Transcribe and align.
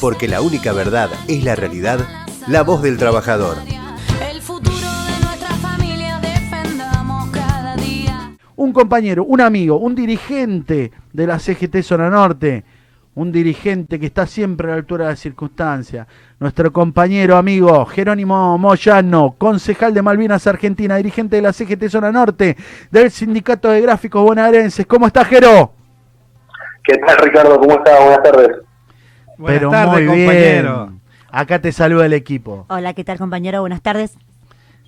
porque 0.00 0.28
la 0.28 0.40
única 0.40 0.72
verdad 0.72 1.10
es 1.26 1.44
la 1.44 1.56
realidad, 1.56 2.00
la 2.46 2.62
voz 2.62 2.82
del 2.82 2.98
trabajador. 2.98 3.56
Un 8.56 8.72
compañero, 8.72 9.24
un 9.24 9.40
amigo, 9.40 9.76
un 9.76 9.94
dirigente 9.94 10.90
de 11.12 11.26
la 11.26 11.38
CGT 11.38 11.82
Zona 11.82 12.10
Norte, 12.10 12.64
un 13.14 13.32
dirigente 13.32 13.98
que 13.98 14.06
está 14.06 14.26
siempre 14.26 14.68
a 14.68 14.70
la 14.70 14.76
altura 14.76 15.04
de 15.04 15.10
las 15.12 15.20
circunstancias, 15.20 16.06
nuestro 16.38 16.72
compañero 16.72 17.36
amigo 17.36 17.84
Jerónimo 17.86 18.58
Moyano, 18.58 19.34
concejal 19.38 19.94
de 19.94 20.02
Malvinas 20.02 20.46
Argentina, 20.46 20.96
dirigente 20.96 21.36
de 21.36 21.42
la 21.42 21.52
CGT 21.52 21.88
Zona 21.88 22.12
Norte, 22.12 22.56
del 22.90 23.10
Sindicato 23.10 23.70
de 23.70 23.80
Gráficos 23.80 24.22
Bonaerenses. 24.22 24.86
¿Cómo 24.86 25.06
está, 25.06 25.24
Jero? 25.24 25.72
¿Qué 26.84 26.96
tal, 26.98 27.18
Ricardo? 27.18 27.58
¿Cómo 27.60 27.74
está? 27.74 27.98
Buenas 28.00 28.22
tardes. 28.22 28.67
Pero 29.44 29.70
muy 29.70 30.06
bien. 30.06 30.66
Acá 31.30 31.60
te 31.60 31.72
saluda 31.72 32.06
el 32.06 32.14
equipo. 32.14 32.66
Hola, 32.68 32.94
¿qué 32.94 33.04
tal, 33.04 33.18
compañero? 33.18 33.60
Buenas 33.60 33.82
tardes. 33.82 34.16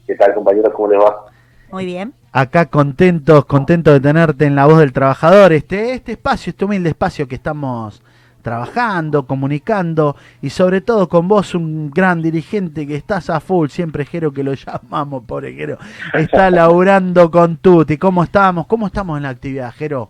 ¿Qué 0.06 0.14
tal, 0.14 0.34
compañero? 0.34 0.72
¿Cómo 0.72 0.88
le 0.88 0.96
va? 0.96 1.26
Muy 1.70 1.84
bien. 1.84 2.14
Acá 2.32 2.66
contentos, 2.66 3.44
contentos 3.44 3.94
de 3.94 4.00
tenerte 4.00 4.46
en 4.46 4.56
la 4.56 4.66
voz 4.66 4.78
del 4.78 4.92
trabajador. 4.92 5.52
Este, 5.52 5.94
este 5.94 6.12
espacio, 6.12 6.50
este 6.50 6.64
humilde 6.64 6.88
espacio 6.88 7.28
que 7.28 7.34
estamos 7.34 8.02
trabajando, 8.42 9.26
comunicando 9.26 10.16
y 10.40 10.50
sobre 10.50 10.80
todo 10.80 11.08
con 11.08 11.28
vos, 11.28 11.54
un 11.54 11.90
gran 11.90 12.22
dirigente 12.22 12.86
que 12.86 12.96
estás 12.96 13.28
a 13.28 13.38
full, 13.40 13.68
siempre 13.68 14.06
Jero 14.06 14.32
que 14.32 14.42
lo 14.42 14.54
llamamos, 14.54 15.24
pobre 15.24 15.52
Jero, 15.52 15.76
está 16.14 16.50
laburando 16.50 17.30
con 17.30 17.58
Tuti. 17.58 17.98
¿Cómo 17.98 18.24
estamos? 18.24 18.66
¿Cómo 18.66 18.86
estamos 18.86 19.18
en 19.18 19.24
la 19.24 19.28
actividad, 19.30 19.72
Jero? 19.72 20.08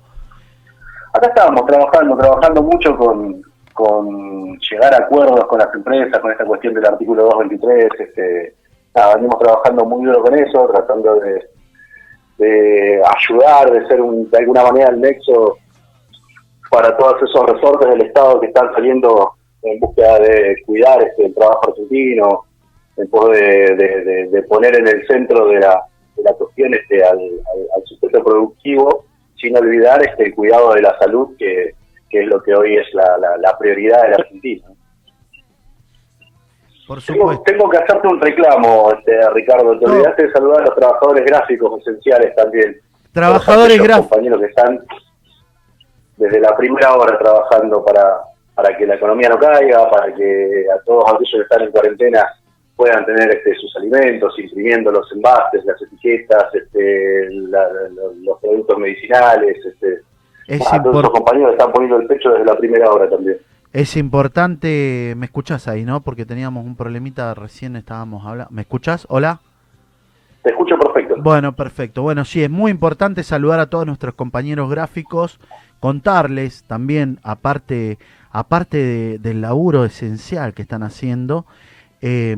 Acá 1.13 1.27
estamos 1.27 1.67
trabajando, 1.67 2.17
trabajando 2.17 2.63
mucho 2.63 2.97
con, 2.97 3.43
con 3.73 4.59
llegar 4.59 4.95
a 4.95 5.05
acuerdos 5.05 5.45
con 5.47 5.59
las 5.59 5.75
empresas, 5.75 6.19
con 6.21 6.31
esta 6.31 6.45
cuestión 6.45 6.75
del 6.75 6.87
artículo 6.87 7.25
223, 7.25 7.89
este, 7.99 8.55
venimos 9.15 9.39
trabajando 9.39 9.85
muy 9.85 10.05
duro 10.07 10.23
con 10.23 10.39
eso, 10.39 10.69
tratando 10.73 11.21
de, 12.39 13.03
ayudar, 13.05 13.71
de 13.71 13.87
ser 13.87 14.01
un, 14.01 14.31
de 14.31 14.39
alguna 14.39 14.65
manera 14.65 14.91
el 14.91 15.01
nexo 15.01 15.59
para 16.71 16.97
todos 16.97 17.23
esos 17.23 17.47
resortes 17.47 17.89
del 17.91 18.07
Estado 18.07 18.41
que 18.41 18.47
están 18.47 18.73
saliendo 18.73 19.35
en 19.63 19.79
búsqueda 19.81 20.19
de 20.21 20.57
cuidar 20.65 21.03
este, 21.03 21.27
el 21.27 21.35
trabajo 21.35 21.71
argentino, 21.71 22.45
en 22.97 23.09
pos 23.09 23.31
de, 23.31 24.45
poner 24.49 24.77
en 24.77 24.89
el 24.89 25.07
centro 25.07 25.49
de 25.49 25.61
la, 25.61 25.85
de 26.17 26.23
la 26.23 26.33
cuestión 26.35 26.75
este, 26.75 27.05
al, 27.05 27.19
al, 27.19 27.83
sujeto 27.85 28.23
productivo, 28.25 29.05
sin 29.37 29.57
olvidar 29.57 30.03
este, 30.03 30.27
el 30.27 30.35
cuidado 30.35 30.75
de 30.75 30.83
la 30.83 30.99
salud, 30.99 31.37
que, 31.39 31.75
es 32.11 32.27
lo 32.27 32.43
que 32.43 32.55
hoy 32.55 32.77
es 32.77 32.87
la, 32.93 33.17
la, 33.39 33.57
prioridad 33.59 34.03
del 34.03 34.15
argentino. 34.15 34.77
Tengo, 37.45 37.71
que 37.71 37.79
hacerte 37.79 38.09
un 38.09 38.21
reclamo, 38.21 38.93
este, 38.93 39.31
Ricardo. 39.31 39.79
Te 39.79 39.87
olvidaste 39.87 40.27
de 40.27 40.33
saludar 40.33 40.63
a 40.63 40.65
los 40.67 40.75
trabajadores 40.75 41.25
gráficos 41.25 41.81
esenciales 41.81 42.35
también. 42.35 42.81
Trabajadores 43.13 43.81
gráficos. 43.81 44.09
compañeros 44.09 44.41
que 44.41 44.47
están 44.47 44.81
desde 46.17 46.41
la 46.41 46.57
primera 46.57 46.97
hora 46.97 47.17
trabajando 47.17 47.85
para, 47.85 48.19
para 48.55 48.77
que 48.77 48.87
la 48.87 48.97
economía 48.97 49.29
no 49.29 49.39
caiga, 49.39 49.89
para 49.89 50.13
que 50.15 50.67
a 50.75 50.83
todos 50.83 51.05
aquellos 51.07 51.31
que 51.31 51.43
están 51.43 51.63
en 51.63 51.71
cuarentena 51.71 52.27
puedan 52.75 53.07
tener 53.07 53.37
este, 53.37 53.55
sus 53.55 53.77
alimentos, 53.77 54.37
imprimiendo 54.39 54.91
los 54.91 55.11
envases, 55.13 55.65
las 55.65 55.81
etiquetas, 55.83 56.55
este, 56.55 57.31
los 57.31 58.41
productos 58.41 58.79
medicinales. 58.79 59.59
Este, 59.65 60.01
a 60.51 60.83
todos 60.83 61.03
los 61.03 61.11
compañeros 61.11 61.53
están 61.53 61.73
poniendo 61.73 61.99
el 61.99 62.07
pecho 62.07 62.31
desde 62.31 62.45
la 62.45 62.57
primera 62.57 62.91
hora 62.91 63.09
también. 63.09 63.39
Es 63.73 63.97
importante, 63.97 65.15
me 65.17 65.27
escuchas 65.27 65.69
ahí, 65.69 65.85
¿no? 65.85 66.01
Porque 66.01 66.27
teníamos 66.27 66.65
un 66.65 66.75
problemita, 66.75 67.33
recién 67.35 67.77
estábamos 67.77 68.27
hablando. 68.27 68.51
¿Me 68.53 68.63
escuchas? 68.63 69.07
Hola. 69.09 69.41
Te 70.43 70.51
escucho 70.51 70.77
perfecto. 70.77 71.15
Bueno, 71.23 71.53
perfecto. 71.53 72.03
Bueno, 72.03 72.25
sí, 72.25 72.43
es 72.43 72.51
muy 72.51 72.73
importante 72.73 73.23
saludar 73.23 73.61
a 73.61 73.67
todos 73.67 73.87
nuestros 73.87 74.15
compañeros 74.15 74.71
gráficos, 74.71 75.39
contarles 75.79 76.65
también, 76.65 77.21
aparte, 77.23 77.99
aparte 78.33 79.19
del 79.21 79.41
laburo 79.41 79.85
esencial 79.85 80.53
que 80.53 80.63
están 80.63 80.83
haciendo, 80.83 81.47
eh, 82.01 82.37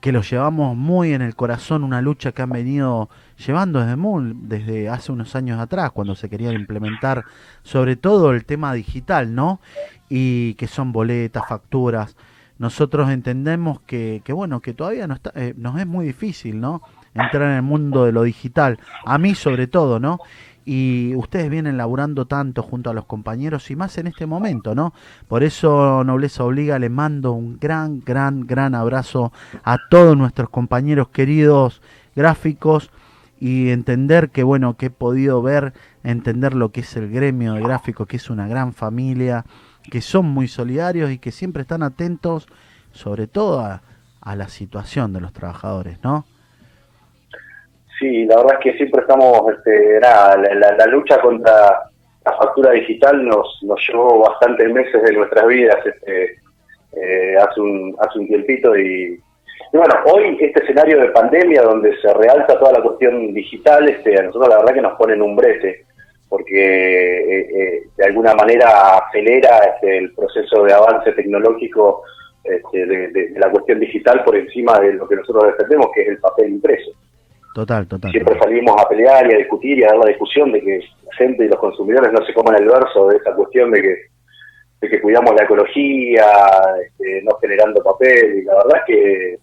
que 0.00 0.12
los 0.12 0.30
llevamos 0.30 0.76
muy 0.76 1.12
en 1.12 1.22
el 1.22 1.34
corazón, 1.34 1.82
una 1.82 2.00
lucha 2.02 2.32
que 2.32 2.42
han 2.42 2.50
venido 2.50 3.08
llevando 3.36 3.80
desde, 3.80 3.96
muy, 3.96 4.32
desde 4.34 4.88
hace 4.88 5.12
unos 5.12 5.34
años 5.34 5.60
atrás, 5.60 5.92
cuando 5.92 6.14
se 6.14 6.28
quería 6.28 6.52
implementar 6.52 7.24
sobre 7.62 7.96
todo 7.96 8.32
el 8.32 8.44
tema 8.44 8.72
digital, 8.74 9.34
¿no? 9.34 9.60
Y 10.08 10.54
que 10.54 10.66
son 10.66 10.92
boletas, 10.92 11.44
facturas. 11.48 12.16
Nosotros 12.58 13.10
entendemos 13.10 13.80
que, 13.80 14.22
que 14.24 14.32
bueno, 14.32 14.60
que 14.60 14.74
todavía 14.74 15.06
no 15.06 15.14
está, 15.14 15.32
eh, 15.34 15.54
nos 15.56 15.78
es 15.78 15.86
muy 15.86 16.06
difícil, 16.06 16.60
¿no? 16.60 16.82
Entrar 17.14 17.50
en 17.50 17.56
el 17.56 17.62
mundo 17.62 18.04
de 18.04 18.12
lo 18.12 18.22
digital. 18.22 18.78
A 19.04 19.18
mí 19.18 19.34
sobre 19.34 19.66
todo, 19.66 19.98
¿no? 20.00 20.18
y 20.64 21.14
ustedes 21.16 21.50
vienen 21.50 21.76
laburando 21.76 22.26
tanto 22.26 22.62
junto 22.62 22.90
a 22.90 22.94
los 22.94 23.04
compañeros 23.04 23.70
y 23.70 23.76
más 23.76 23.98
en 23.98 24.06
este 24.06 24.26
momento, 24.26 24.74
¿no? 24.74 24.94
Por 25.28 25.42
eso 25.42 26.02
Nobleza 26.04 26.44
Obliga 26.44 26.78
le 26.78 26.88
mando 26.88 27.32
un 27.32 27.58
gran, 27.58 28.00
gran, 28.00 28.46
gran 28.46 28.74
abrazo 28.74 29.32
a 29.62 29.76
todos 29.90 30.16
nuestros 30.16 30.48
compañeros 30.48 31.08
queridos 31.08 31.82
gráficos 32.16 32.90
y 33.44 33.72
entender 33.72 34.30
que, 34.30 34.42
bueno, 34.42 34.78
que 34.78 34.86
he 34.86 34.90
podido 34.90 35.42
ver, 35.42 35.74
entender 36.02 36.54
lo 36.54 36.70
que 36.70 36.80
es 36.80 36.96
el 36.96 37.10
gremio 37.10 37.52
de 37.52 37.60
gráficos, 37.60 38.06
que 38.06 38.16
es 38.16 38.30
una 38.30 38.48
gran 38.48 38.72
familia, 38.72 39.44
que 39.90 40.00
son 40.00 40.24
muy 40.24 40.48
solidarios 40.48 41.10
y 41.10 41.18
que 41.18 41.30
siempre 41.30 41.60
están 41.60 41.82
atentos 41.82 42.46
sobre 42.92 43.26
todo 43.26 43.60
a, 43.60 43.82
la 44.34 44.48
situación 44.48 45.12
de 45.12 45.20
los 45.20 45.34
trabajadores, 45.34 45.98
¿no? 46.02 46.24
Sí, 47.98 48.24
la 48.24 48.36
verdad 48.36 48.54
es 48.54 48.60
que 48.60 48.78
siempre 48.78 49.02
estamos, 49.02 49.42
este, 49.54 50.00
nada, 50.00 50.38
la, 50.38 50.86
lucha 50.86 51.20
contra 51.20 51.90
la 52.24 52.32
factura 52.38 52.72
digital 52.72 53.26
nos, 53.26 53.62
nos 53.62 53.78
llevó 53.86 54.20
bastantes 54.20 54.72
meses 54.72 55.02
de 55.02 55.12
nuestras 55.12 55.46
vidas 55.46 55.76
este, 55.84 56.38
eh, 56.96 57.36
hace, 57.36 57.60
un, 57.60 57.94
hace 58.00 58.20
un 58.20 58.26
tiempito 58.26 58.74
y, 58.74 59.20
bueno, 59.72 59.94
hoy 60.06 60.36
este 60.40 60.62
escenario 60.62 61.00
de 61.00 61.08
pandemia 61.08 61.62
donde 61.62 61.96
se 62.00 62.12
realza 62.14 62.58
toda 62.58 62.72
la 62.72 62.82
cuestión 62.82 63.32
digital, 63.34 63.88
este, 63.88 64.18
a 64.18 64.22
nosotros 64.22 64.48
la 64.48 64.58
verdad 64.58 64.74
que 64.74 64.82
nos 64.82 64.96
pone 64.98 65.14
en 65.14 65.22
un 65.22 65.36
brete 65.36 65.84
porque 66.34 66.58
eh, 66.58 67.48
eh, 67.48 67.82
de 67.96 68.04
alguna 68.04 68.34
manera 68.34 68.98
acelera 68.98 69.58
este, 69.72 69.98
el 69.98 70.12
proceso 70.14 70.64
de 70.64 70.72
avance 70.72 71.12
tecnológico 71.12 72.02
este, 72.42 72.86
de, 72.86 73.30
la 73.36 73.48
cuestión 73.50 73.78
digital 73.78 74.24
por 74.24 74.36
encima 74.36 74.78
de 74.80 74.94
lo 74.94 75.06
que 75.06 75.14
nosotros 75.14 75.52
defendemos, 75.52 75.86
que 75.94 76.02
es 76.02 76.08
el 76.08 76.18
papel 76.18 76.50
impreso. 76.50 76.90
Total, 77.54 77.86
total. 77.86 78.10
Siempre 78.10 78.36
salimos 78.40 78.74
a 78.80 78.88
pelear 78.88 79.30
y 79.30 79.34
a 79.34 79.38
discutir 79.38 79.78
y 79.78 79.84
a 79.84 79.88
dar 79.90 79.98
la 79.98 80.08
discusión 80.08 80.50
de 80.50 80.60
que 80.60 80.78
la 80.78 81.14
gente 81.16 81.44
y 81.44 81.48
los 81.48 81.60
consumidores 81.60 82.12
no 82.12 82.26
se 82.26 82.34
coman 82.34 82.56
el 82.60 82.68
verso 82.68 83.06
de 83.08 83.16
esa 83.16 83.32
cuestión 83.32 83.70
de 83.70 83.82
que, 83.82 83.96
de 84.80 84.88
que 84.88 85.00
cuidamos 85.00 85.36
la 85.36 85.44
ecología, 85.44 86.26
este, 86.84 87.22
no 87.22 87.36
generando 87.40 87.80
papel. 87.80 88.38
Y 88.38 88.42
la 88.42 88.56
verdad 88.56 88.78
es 88.78 88.84
que 88.88 89.38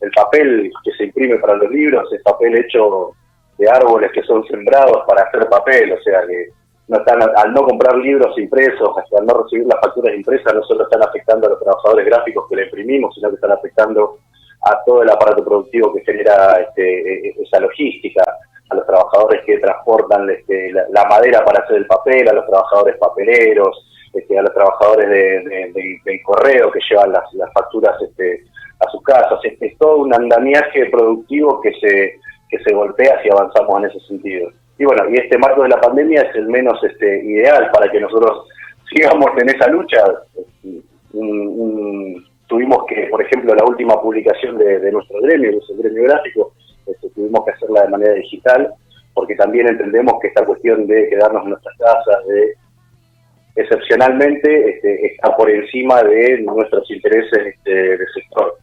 el 0.00 0.10
papel 0.12 0.70
que 0.84 0.92
se 0.92 1.04
imprime 1.04 1.36
para 1.36 1.56
los 1.56 1.70
libros 1.70 2.12
es 2.12 2.22
papel 2.22 2.56
hecho 2.56 3.12
de 3.58 3.68
árboles 3.68 4.10
que 4.12 4.22
son 4.22 4.44
sembrados 4.46 5.04
para 5.06 5.22
hacer 5.24 5.48
papel, 5.48 5.92
o 5.92 6.02
sea 6.02 6.22
que 6.26 6.48
no 6.88 6.98
están, 6.98 7.22
al 7.22 7.52
no 7.52 7.64
comprar 7.64 7.96
libros 7.96 8.36
impresos, 8.36 8.96
al 9.16 9.26
no 9.26 9.42
recibir 9.42 9.66
las 9.66 9.80
facturas 9.80 10.14
impresas, 10.14 10.52
no 10.54 10.62
solo 10.64 10.84
están 10.84 11.02
afectando 11.02 11.46
a 11.46 11.50
los 11.50 11.60
trabajadores 11.60 12.04
gráficos 12.04 12.48
que 12.48 12.56
le 12.56 12.64
imprimimos, 12.64 13.14
sino 13.14 13.28
que 13.28 13.36
están 13.36 13.52
afectando 13.52 14.18
a 14.62 14.82
todo 14.84 15.02
el 15.02 15.10
aparato 15.10 15.44
productivo 15.44 15.92
que 15.92 16.00
genera 16.00 16.54
este, 16.54 17.28
e, 17.28 17.34
esa 17.40 17.60
logística, 17.60 18.22
a 18.70 18.74
los 18.74 18.86
trabajadores 18.86 19.42
que 19.44 19.58
transportan 19.58 20.30
este, 20.30 20.72
la, 20.72 21.04
madera 21.04 21.44
para 21.44 21.62
hacer 21.62 21.76
el 21.76 21.86
papel, 21.86 22.28
a 22.28 22.32
los 22.32 22.46
trabajadores 22.46 22.96
papeleros, 22.98 23.86
este, 24.12 24.38
a 24.38 24.42
los 24.42 24.54
trabajadores 24.54 25.08
de, 25.08 26.00
del 26.04 26.22
correo 26.22 26.70
que 26.70 26.80
llevan 26.88 27.12
las, 27.12 27.52
facturas 27.52 28.00
este, 28.02 28.44
a 28.80 28.90
sus 28.90 29.02
casas. 29.02 29.38
Es, 29.44 29.78
todo 29.78 29.98
un 29.98 30.14
andamiaje 30.14 30.86
productivo 30.90 31.60
que 31.60 31.72
se, 31.74 32.18
que 32.48 32.58
se 32.64 32.74
golpea 32.74 33.20
si 33.22 33.30
avanzamos 33.30 33.78
en 33.78 33.90
ese 33.90 34.00
sentido. 34.06 34.50
Y 34.78 34.84
bueno, 34.84 35.08
y 35.10 35.18
este 35.18 35.38
marco 35.38 35.62
de 35.62 35.68
la 35.68 35.80
pandemia 35.80 36.22
es 36.22 36.34
el 36.36 36.48
menos 36.48 36.82
este, 36.82 37.22
ideal 37.24 37.70
para 37.72 37.90
que 37.90 38.00
nosotros 38.00 38.48
sigamos 38.94 39.26
en 39.40 39.48
esa 39.50 39.68
lucha. 39.68 40.02
tuvimos 42.46 42.84
que, 42.88 43.06
por 43.10 43.22
ejemplo, 43.22 43.54
la 43.54 43.64
última 43.64 44.00
publicación 44.00 44.58
de, 44.58 44.90
nuestro 44.90 45.20
gremio, 45.20 45.50
es 45.50 45.70
el 45.70 45.78
gremio 45.78 46.04
gráfico, 46.04 46.52
este, 46.86 47.10
tuvimos 47.10 47.44
que 47.44 47.52
hacerla 47.52 47.82
de 47.82 47.88
manera 47.90 48.14
digital, 48.14 48.72
porque 49.14 49.34
también 49.36 49.68
entendemos 49.68 50.14
que 50.20 50.28
esta 50.28 50.44
cuestión 50.44 50.86
de 50.86 51.08
quedarnos 51.08 51.44
en 51.44 51.50
nuestras 51.50 51.76
casas, 51.76 52.26
de 52.26 52.54
excepcionalmente, 53.56 54.70
este, 54.70 55.06
está 55.06 55.36
por 55.36 55.50
encima 55.50 56.02
de 56.02 56.40
nuestros 56.40 56.90
intereses 56.90 57.46
este, 57.46 57.98
de 57.98 58.06
sector. 58.14 58.56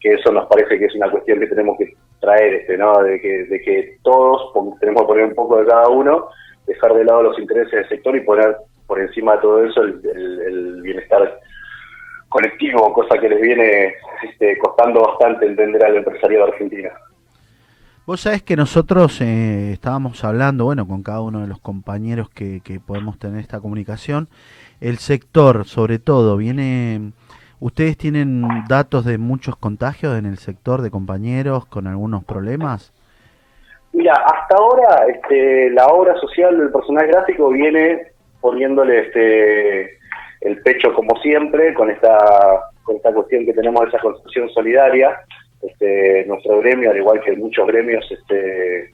Que 0.00 0.14
eso 0.14 0.32
nos 0.32 0.46
parece 0.46 0.78
que 0.78 0.86
es 0.86 0.94
una 0.94 1.10
cuestión 1.10 1.40
que 1.40 1.46
tenemos 1.46 1.76
que 1.78 1.94
traer, 2.20 2.54
este, 2.54 2.76
¿no? 2.76 3.02
de, 3.02 3.20
que, 3.20 3.44
de 3.44 3.60
que 3.60 3.98
todos 4.02 4.52
tenemos 4.80 5.02
que 5.02 5.08
poner 5.08 5.24
un 5.26 5.34
poco 5.34 5.58
de 5.58 5.66
cada 5.66 5.88
uno, 5.88 6.28
dejar 6.66 6.94
de 6.94 7.04
lado 7.04 7.24
los 7.24 7.38
intereses 7.38 7.72
del 7.72 7.88
sector 7.88 8.16
y 8.16 8.20
poner 8.20 8.56
por 8.86 9.00
encima 9.00 9.36
de 9.36 9.42
todo 9.42 9.64
eso 9.64 9.82
el 9.82 10.80
bienestar 10.82 11.38
colectivo, 12.30 12.92
cosa 12.94 13.18
que 13.18 13.28
les 13.28 13.40
viene 13.42 13.94
este, 14.22 14.56
costando 14.58 15.02
bastante 15.02 15.46
entender 15.46 15.84
al 15.84 15.96
empresariado 15.96 16.46
argentino. 16.46 16.88
Vos 18.06 18.22
sabés 18.22 18.42
que 18.42 18.56
nosotros 18.56 19.20
eh, 19.20 19.72
estábamos 19.72 20.24
hablando, 20.24 20.64
bueno, 20.64 20.86
con 20.86 21.02
cada 21.02 21.20
uno 21.20 21.40
de 21.40 21.48
los 21.48 21.60
compañeros 21.60 22.30
que, 22.30 22.60
que 22.64 22.80
podemos 22.80 23.18
tener 23.18 23.40
esta 23.40 23.60
comunicación, 23.60 24.28
el 24.80 24.98
sector, 24.98 25.66
sobre 25.66 25.98
todo, 25.98 26.36
viene 26.36 27.12
¿Ustedes 27.60 27.98
tienen 27.98 28.42
datos 28.68 29.04
de 29.04 29.18
muchos 29.18 29.54
contagios 29.54 30.18
en 30.18 30.24
el 30.24 30.38
sector 30.38 30.80
de 30.80 30.90
compañeros 30.90 31.66
con 31.66 31.86
algunos 31.86 32.24
problemas? 32.24 32.92
Mira, 33.92 34.14
hasta 34.14 34.56
ahora 34.56 35.04
este, 35.08 35.68
la 35.70 35.86
obra 35.88 36.16
social 36.16 36.56
del 36.56 36.72
personal 36.72 37.06
gráfico 37.06 37.50
viene 37.50 38.12
poniéndole 38.40 39.00
este, 39.00 39.98
el 40.40 40.62
pecho 40.64 40.94
como 40.94 41.14
siempre 41.20 41.74
con 41.74 41.90
esta, 41.90 42.70
con 42.82 42.96
esta 42.96 43.12
cuestión 43.12 43.44
que 43.44 43.52
tenemos 43.52 43.82
de 43.82 43.88
esa 43.88 43.98
construcción 43.98 44.48
solidaria. 44.50 45.20
Este, 45.60 46.24
nuestro 46.26 46.60
gremio, 46.60 46.90
al 46.90 46.96
igual 46.96 47.20
que 47.20 47.36
muchos 47.36 47.66
gremios, 47.66 48.10
este, 48.10 48.90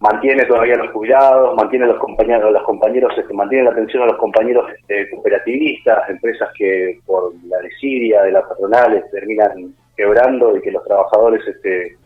mantiene 0.00 0.44
todavía 0.44 0.76
los 0.76 0.92
jubilados, 0.92 1.56
mantiene 1.56 1.86
los 1.86 1.98
compañeros, 1.98 2.52
los 2.52 2.62
compañeros, 2.62 3.12
este, 3.16 3.32
mantiene 3.32 3.64
la 3.64 3.70
atención 3.70 4.02
a 4.02 4.06
los 4.06 4.16
compañeros 4.16 4.66
este, 4.78 5.10
cooperativistas, 5.10 6.10
empresas 6.10 6.50
que 6.56 6.98
por 7.06 7.32
la 7.44 7.58
desidia 7.58 8.22
de 8.22 8.32
las 8.32 8.44
patronales 8.44 9.10
terminan 9.10 9.74
quebrando 9.96 10.56
y 10.56 10.60
que 10.60 10.70
los 10.70 10.84
trabajadores 10.84 11.46
este, 11.48 11.96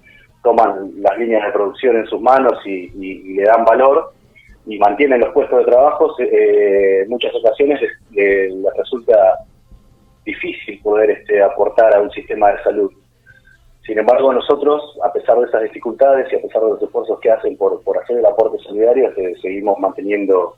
toman 0.43 0.93
las 0.99 1.19
líneas 1.19 1.45
de 1.47 1.53
producción 1.53 1.97
en 1.97 2.07
sus 2.07 2.21
manos 2.21 2.55
y, 2.65 2.89
le 3.35 3.43
dan 3.43 3.65
valor 3.65 4.13
y 4.67 4.79
mantienen 4.79 5.21
los 5.21 5.33
puestos 5.33 5.59
de 5.59 5.65
trabajo, 5.65 6.15
eh, 6.21 7.03
en 7.03 7.09
muchas 7.09 7.35
ocasiones 7.35 7.81
les, 8.13 8.53
resulta 8.77 9.15
difícil 10.25 10.81
poder 10.83 11.11
este, 11.11 11.43
aportar 11.43 11.97
a 11.97 12.01
un 12.01 12.11
sistema 12.11 12.53
de 12.53 12.63
salud. 12.63 12.93
Sin 13.91 13.99
embargo, 13.99 14.33
nosotros, 14.33 14.97
a 15.03 15.13
pesar 15.13 15.37
de 15.41 15.47
esas 15.47 15.63
dificultades 15.63 16.33
y 16.33 16.37
a 16.37 16.43
pesar 16.43 16.63
de 16.63 16.69
los 16.69 16.81
esfuerzos 16.81 17.19
que 17.19 17.29
hacen 17.29 17.57
por, 17.57 17.83
por 17.83 17.99
hacer 17.99 18.19
el 18.19 18.25
aporte 18.25 18.57
solidario, 18.59 19.09
este, 19.09 19.35
seguimos 19.41 19.81
manteniendo 19.81 20.55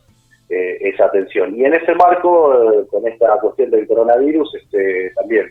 eh, 0.50 0.76
esa 0.82 1.06
atención. 1.06 1.56
Y 1.56 1.64
en 1.64 1.72
ese 1.72 1.94
marco, 1.94 2.52
eh, 2.52 2.86
con 2.90 3.08
esta 3.08 3.34
cuestión 3.40 3.70
del 3.70 3.88
coronavirus, 3.88 4.54
este, 4.56 5.12
también 5.14 5.50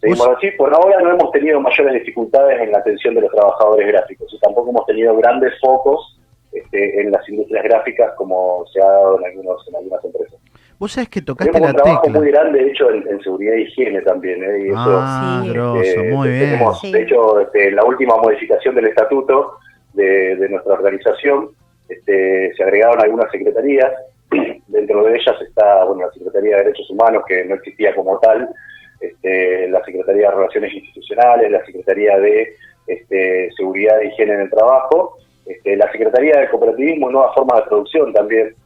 seguimos 0.00 0.26
así. 0.36 0.50
Por 0.58 0.74
ahora 0.74 1.00
no 1.00 1.12
hemos 1.12 1.30
tenido 1.30 1.60
mayores 1.60 1.94
dificultades 1.94 2.60
en 2.60 2.72
la 2.72 2.78
atención 2.78 3.14
de 3.14 3.20
los 3.20 3.30
trabajadores 3.30 3.86
gráficos 3.86 4.34
y 4.34 4.40
tampoco 4.40 4.70
hemos 4.70 4.86
tenido 4.86 5.16
grandes 5.16 5.52
focos 5.60 6.18
este, 6.50 7.02
en 7.02 7.12
las 7.12 7.28
industrias 7.28 7.62
gráficas 7.62 8.14
como 8.16 8.64
se 8.72 8.82
ha 8.82 8.86
dado 8.86 9.20
en, 9.20 9.26
algunos, 9.26 9.68
en 9.68 9.76
algunas 9.76 10.04
empresas. 10.04 10.41
Vos 10.82 10.90
sabés 10.90 11.10
que 11.10 11.22
tocaste 11.22 11.52
tenemos 11.52 11.72
la 11.72 11.78
un 11.78 11.84
trabajo 11.84 12.02
tecla. 12.02 12.18
muy 12.18 12.30
grande, 12.32 12.58
de 12.58 12.70
hecho, 12.72 12.90
en, 12.90 13.22
seguridad 13.22 13.54
y 13.54 13.60
higiene 13.60 14.02
también. 14.02 14.42
¿eh? 14.42 14.64
Y 14.64 14.68
eso, 14.70 14.98
ah, 15.00 15.44
grosso, 15.46 15.80
este, 15.80 16.10
muy 16.10 16.28
bien. 16.28 16.40
tenemos, 16.40 16.80
Sí. 16.80 16.90
De 16.90 17.02
hecho, 17.02 17.38
este, 17.38 17.70
la 17.70 17.84
última 17.84 18.16
modificación 18.16 18.74
del 18.74 18.86
estatuto 18.86 19.58
de, 19.92 20.34
de 20.34 20.48
nuestra 20.48 20.72
organización, 20.72 21.50
este, 21.88 22.52
se 22.56 22.64
agregaron 22.64 23.00
algunas 23.00 23.30
secretarías. 23.30 23.92
Dentro 24.66 25.04
de 25.04 25.14
ellas 25.14 25.36
está 25.46 25.84
bueno, 25.84 26.04
la 26.06 26.12
Secretaría 26.14 26.56
de 26.56 26.64
Derechos 26.64 26.90
Humanos, 26.90 27.22
que 27.28 27.44
no 27.44 27.54
existía 27.54 27.94
como 27.94 28.18
tal, 28.18 28.48
este, 29.00 29.68
la 29.68 29.84
Secretaría 29.84 30.30
de 30.30 30.34
Relaciones 30.34 30.74
Institucionales, 30.74 31.48
la 31.48 31.64
Secretaría 31.64 32.18
de 32.18 32.56
este, 32.88 33.52
Seguridad 33.56 34.02
e 34.02 34.08
Higiene 34.08 34.34
en 34.34 34.40
el 34.40 34.50
Trabajo, 34.50 35.18
este, 35.46 35.76
la 35.76 35.88
Secretaría 35.92 36.40
de 36.40 36.48
Cooperativismo, 36.48 37.08
nueva 37.08 37.32
forma 37.34 37.60
de 37.60 37.66
producción 37.68 38.12
también, 38.12 38.56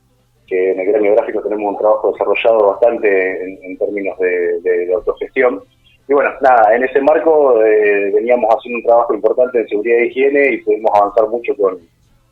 que 0.46 0.72
en 0.72 0.80
el 0.80 0.86
gremio 0.86 1.14
gráfico 1.14 1.42
tenemos 1.42 1.72
un 1.72 1.78
trabajo 1.78 2.12
desarrollado 2.12 2.72
bastante 2.72 3.44
en, 3.44 3.58
en 3.62 3.78
términos 3.78 4.18
de, 4.18 4.92
autogestión. 4.94 5.62
Y 6.08 6.14
bueno, 6.14 6.30
nada, 6.40 6.74
en 6.74 6.84
ese 6.84 7.00
marco 7.00 7.62
eh, 7.64 8.12
veníamos 8.14 8.54
haciendo 8.54 8.78
un 8.78 8.84
trabajo 8.84 9.14
importante 9.14 9.60
en 9.60 9.68
seguridad 9.68 9.98
e 9.98 10.06
higiene 10.06 10.52
y 10.52 10.56
pudimos 10.58 10.90
avanzar 10.94 11.28
mucho 11.28 11.56
con, 11.56 11.78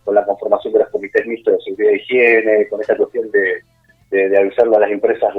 con 0.04 0.14
la 0.14 0.24
conformación 0.24 0.72
de 0.72 0.78
los 0.80 0.88
comités 0.90 1.26
mixtos 1.26 1.54
de 1.54 1.60
seguridad 1.60 1.92
e 1.92 1.96
higiene, 1.96 2.68
con 2.68 2.80
esta 2.80 2.96
cuestión 2.96 3.30
de, 3.32 3.62
de, 4.10 4.38
avisarle 4.38 4.76
a 4.76 4.80
las 4.80 4.90
empresas 4.90 5.34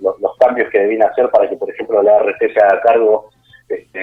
los, 0.00 0.36
cambios 0.38 0.70
que 0.70 0.80
debían 0.80 1.08
hacer 1.08 1.28
para 1.30 1.48
que, 1.48 1.56
por 1.56 1.70
ejemplo, 1.70 2.02
la 2.02 2.16
ART 2.16 2.38
se 2.38 2.60
haga 2.60 2.80
cargo 2.82 3.30
este, 3.68 3.98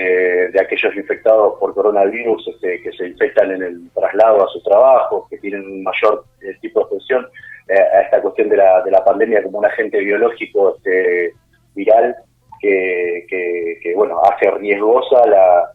de 0.49 0.59
aquellos 0.59 0.95
infectados 0.95 1.57
por 1.59 1.73
coronavirus 1.73 2.47
este, 2.49 2.81
que 2.81 2.91
se 2.91 3.07
infectan 3.07 3.51
en 3.51 3.63
el 3.63 3.89
traslado 3.93 4.43
a 4.43 4.49
sus 4.49 4.63
trabajos, 4.63 5.29
que 5.29 5.37
tienen 5.37 5.61
un 5.61 5.83
mayor 5.83 6.25
eh, 6.41 6.57
tipo 6.59 6.81
de 6.81 6.97
eh, 6.97 7.25
a 7.69 8.01
esta 8.01 8.21
cuestión 8.21 8.49
de 8.49 8.57
la, 8.57 8.81
de 8.83 8.91
la 8.91 9.03
pandemia 9.03 9.43
como 9.43 9.59
un 9.59 9.65
agente 9.65 9.99
biológico 9.99 10.75
este, 10.75 11.33
viral 11.75 12.15
que, 12.59 13.25
que, 13.29 13.79
que, 13.81 13.95
bueno 13.95 14.21
hace 14.23 14.51
riesgosa 14.51 15.25
la, 15.27 15.71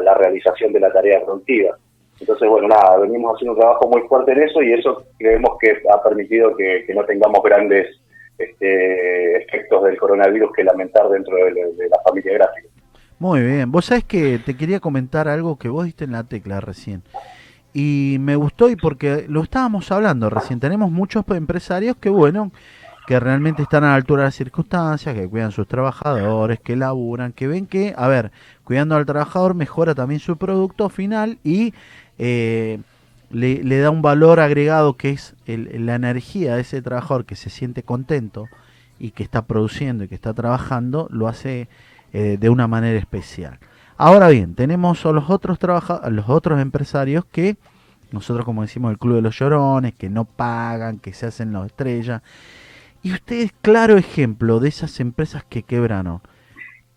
la, 0.00 0.14
realización 0.14 0.72
de 0.72 0.80
la 0.80 0.92
tarea 0.92 1.24
productiva. 1.24 1.76
Entonces, 2.20 2.48
bueno, 2.48 2.68
nada, 2.68 2.96
venimos 2.98 3.34
haciendo 3.34 3.52
un 3.52 3.60
trabajo 3.60 3.88
muy 3.88 4.02
fuerte 4.08 4.32
en 4.32 4.42
eso 4.42 4.62
y 4.62 4.72
eso 4.72 5.04
creemos 5.18 5.56
que 5.60 5.80
ha 5.92 6.02
permitido 6.02 6.56
que, 6.56 6.84
que 6.86 6.94
no 6.94 7.04
tengamos 7.04 7.42
grandes 7.42 7.86
este, 8.38 9.36
efectos 9.36 9.84
del 9.84 9.98
coronavirus 9.98 10.52
que 10.52 10.64
lamentar 10.64 11.08
dentro 11.08 11.36
de, 11.36 11.52
de 11.52 11.88
la 11.88 12.00
familia 12.04 12.34
gráfica. 12.34 12.68
Muy 13.18 13.40
bien. 13.42 13.70
Vos 13.70 13.86
sabés 13.86 14.04
que 14.04 14.38
te 14.44 14.56
quería 14.56 14.80
comentar 14.80 15.28
algo 15.28 15.58
que 15.58 15.68
vos 15.68 15.84
diste 15.84 16.04
en 16.04 16.12
la 16.12 16.24
tecla 16.24 16.60
recién. 16.60 17.02
Y 17.74 18.16
me 18.20 18.34
gustó 18.36 18.68
y 18.70 18.76
porque 18.76 19.26
lo 19.28 19.42
estábamos 19.42 19.90
hablando 19.92 20.30
recién. 20.30 20.58
Tenemos 20.60 20.90
muchos 20.90 21.24
empresarios 21.28 21.96
que, 21.96 22.08
bueno, 22.08 22.50
que 23.06 23.20
realmente 23.20 23.62
están 23.62 23.84
a 23.84 23.88
la 23.88 23.94
altura 23.94 24.22
de 24.22 24.28
las 24.28 24.34
circunstancias, 24.34 25.14
que 25.14 25.28
cuidan 25.28 25.52
sus 25.52 25.66
trabajadores, 25.68 26.60
que 26.60 26.76
laburan, 26.76 27.32
que 27.32 27.46
ven 27.46 27.66
que, 27.66 27.94
a 27.96 28.08
ver, 28.08 28.32
cuidando 28.64 28.96
al 28.96 29.06
trabajador 29.06 29.54
mejora 29.54 29.94
también 29.94 30.20
su 30.20 30.36
producto 30.36 30.88
final 30.88 31.38
y 31.44 31.72
eh, 32.18 32.80
le, 33.30 33.78
da 33.78 33.90
un 33.90 34.02
valor 34.02 34.40
agregado 34.40 34.94
que 34.96 35.10
es 35.10 35.34
el- 35.46 35.86
la 35.86 35.94
energía 35.94 36.54
de 36.56 36.62
ese 36.62 36.82
trabajador 36.82 37.24
que 37.24 37.36
se 37.36 37.50
siente 37.50 37.82
contento 37.82 38.48
y 38.98 39.12
que 39.12 39.22
está 39.22 39.42
produciendo 39.42 40.04
y 40.04 40.08
que 40.08 40.14
está 40.14 40.34
trabajando, 40.34 41.08
lo 41.10 41.28
hace 41.28 41.68
eh, 42.12 42.36
de 42.40 42.48
una 42.48 42.66
manera 42.66 42.98
especial. 42.98 43.58
Ahora 43.98 44.28
bien, 44.28 44.54
tenemos 44.54 45.04
a 45.04 45.12
los 45.12 45.28
otros 45.28 45.58
trabaja 45.58 45.96
a 45.96 46.08
los 46.08 46.28
otros 46.28 46.60
empresarios 46.60 47.24
que 47.24 47.56
nosotros 48.12 48.44
como 48.46 48.62
decimos 48.62 48.92
el 48.92 48.98
club 48.98 49.16
de 49.16 49.22
los 49.22 49.36
llorones, 49.38 49.92
que 49.94 50.08
no 50.08 50.24
pagan, 50.24 50.98
que 50.98 51.12
se 51.12 51.26
hacen 51.26 51.52
los 51.52 51.66
estrellas. 51.66 52.22
Y 53.02 53.12
ustedes 53.12 53.52
claro 53.60 53.96
ejemplo 53.96 54.60
de 54.60 54.68
esas 54.68 55.00
empresas 55.00 55.44
que 55.44 55.62
quebraron. 55.62 56.20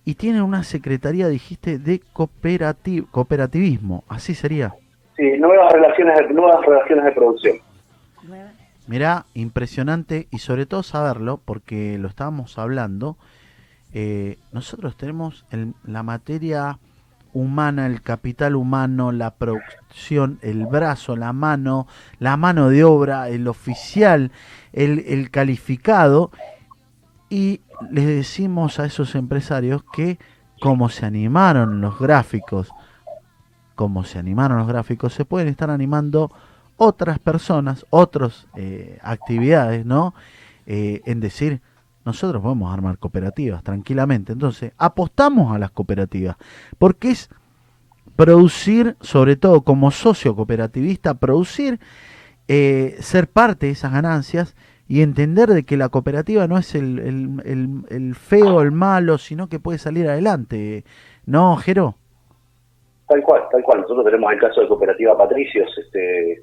Y 0.06 0.16
tienen 0.16 0.42
una 0.44 0.64
secretaría, 0.64 1.28
dijiste, 1.28 1.80
de 1.80 2.02
cooperati- 2.14 3.06
cooperativismo. 3.12 4.04
Así 4.08 4.34
sería. 4.36 4.74
Sí, 5.18 5.24
nuevas 5.40 5.72
relaciones 5.74 6.18
de, 6.18 6.34
nuevas 6.34 6.66
relaciones 6.66 7.06
de 7.06 7.12
producción. 7.12 7.58
Mirá, 8.88 9.26
impresionante 9.34 10.28
y 10.32 10.40
sobre 10.40 10.66
todo 10.66 10.82
saberlo 10.84 11.40
porque 11.44 11.98
lo 11.98 12.08
estábamos 12.08 12.58
hablando. 12.58 13.18
eh, 13.94 14.38
nosotros 14.54 14.96
tenemos 14.96 15.46
la 15.84 16.02
materia 16.04 16.80
humana, 17.34 17.86
el 17.86 18.02
capital 18.02 18.56
humano, 18.56 19.12
la 19.12 19.36
producción, 19.36 20.40
el 20.42 20.66
brazo, 20.66 21.16
la 21.16 21.34
mano, 21.34 21.88
la 22.20 22.38
mano 22.38 22.70
de 22.70 22.84
obra, 22.84 23.30
el 23.30 23.48
oficial, 23.48 24.32
el, 24.74 25.00
el 25.08 25.32
calificado. 25.32 26.32
Y 27.30 27.62
les 27.90 28.06
decimos 28.06 28.80
a 28.80 28.86
esos 28.86 29.16
empresarios 29.16 29.84
que 29.94 30.20
como 30.62 30.90
se 30.90 31.06
animaron 31.06 31.82
los 31.82 31.98
gráficos, 31.98 32.70
como 33.76 34.04
se 34.04 34.20
animaron 34.20 34.60
los 34.60 34.68
gráficos, 34.68 35.14
se 35.14 35.26
pueden 35.26 35.48
estar 35.48 35.72
animando 35.72 36.32
otras 36.78 37.20
personas, 37.20 37.86
otras 37.90 38.48
eh, 38.56 39.00
actividades, 39.02 39.86
¿no? 39.86 40.14
Eh, 40.68 41.02
en 41.06 41.20
decir, 41.20 41.62
nosotros 42.06 42.42
podemos 42.42 42.74
armar 42.74 42.98
cooperativas 42.98 43.64
tranquilamente. 43.64 44.34
Entonces, 44.34 44.74
apostamos 44.78 45.54
a 45.56 45.60
las 45.60 45.72
cooperativas, 45.72 46.36
porque 46.78 47.10
es 47.12 47.30
producir, 48.16 48.96
sobre 49.02 49.36
todo 49.36 49.62
como 49.62 49.92
socio 49.92 50.36
cooperativista, 50.36 51.16
producir, 51.16 51.80
eh, 52.48 52.96
ser 53.00 53.28
parte 53.28 53.68
de 53.68 53.72
esas 53.72 53.94
ganancias 53.94 54.56
y 54.88 55.02
entender 55.02 55.50
de 55.50 55.64
que 55.64 55.78
la 55.78 55.90
cooperativa 55.90 56.48
no 56.48 56.58
es 56.58 56.76
el, 56.76 57.00
el, 57.00 57.86
el, 57.90 58.16
feo, 58.16 58.62
el 58.62 58.72
malo, 58.72 59.18
sino 59.18 59.48
que 59.48 59.60
puede 59.60 59.78
salir 59.78 60.08
adelante. 60.10 60.84
¿No, 61.26 61.56
Jero? 61.56 61.96
Tal 63.08 63.24
cual, 63.24 63.44
tal 63.52 63.64
cual. 63.64 63.82
Nosotros 63.82 64.06
tenemos 64.06 64.34
el 64.34 64.40
caso 64.40 64.62
de 64.62 64.68
Cooperativa 64.68 65.18
Patricios, 65.18 65.70
este, 65.78 66.42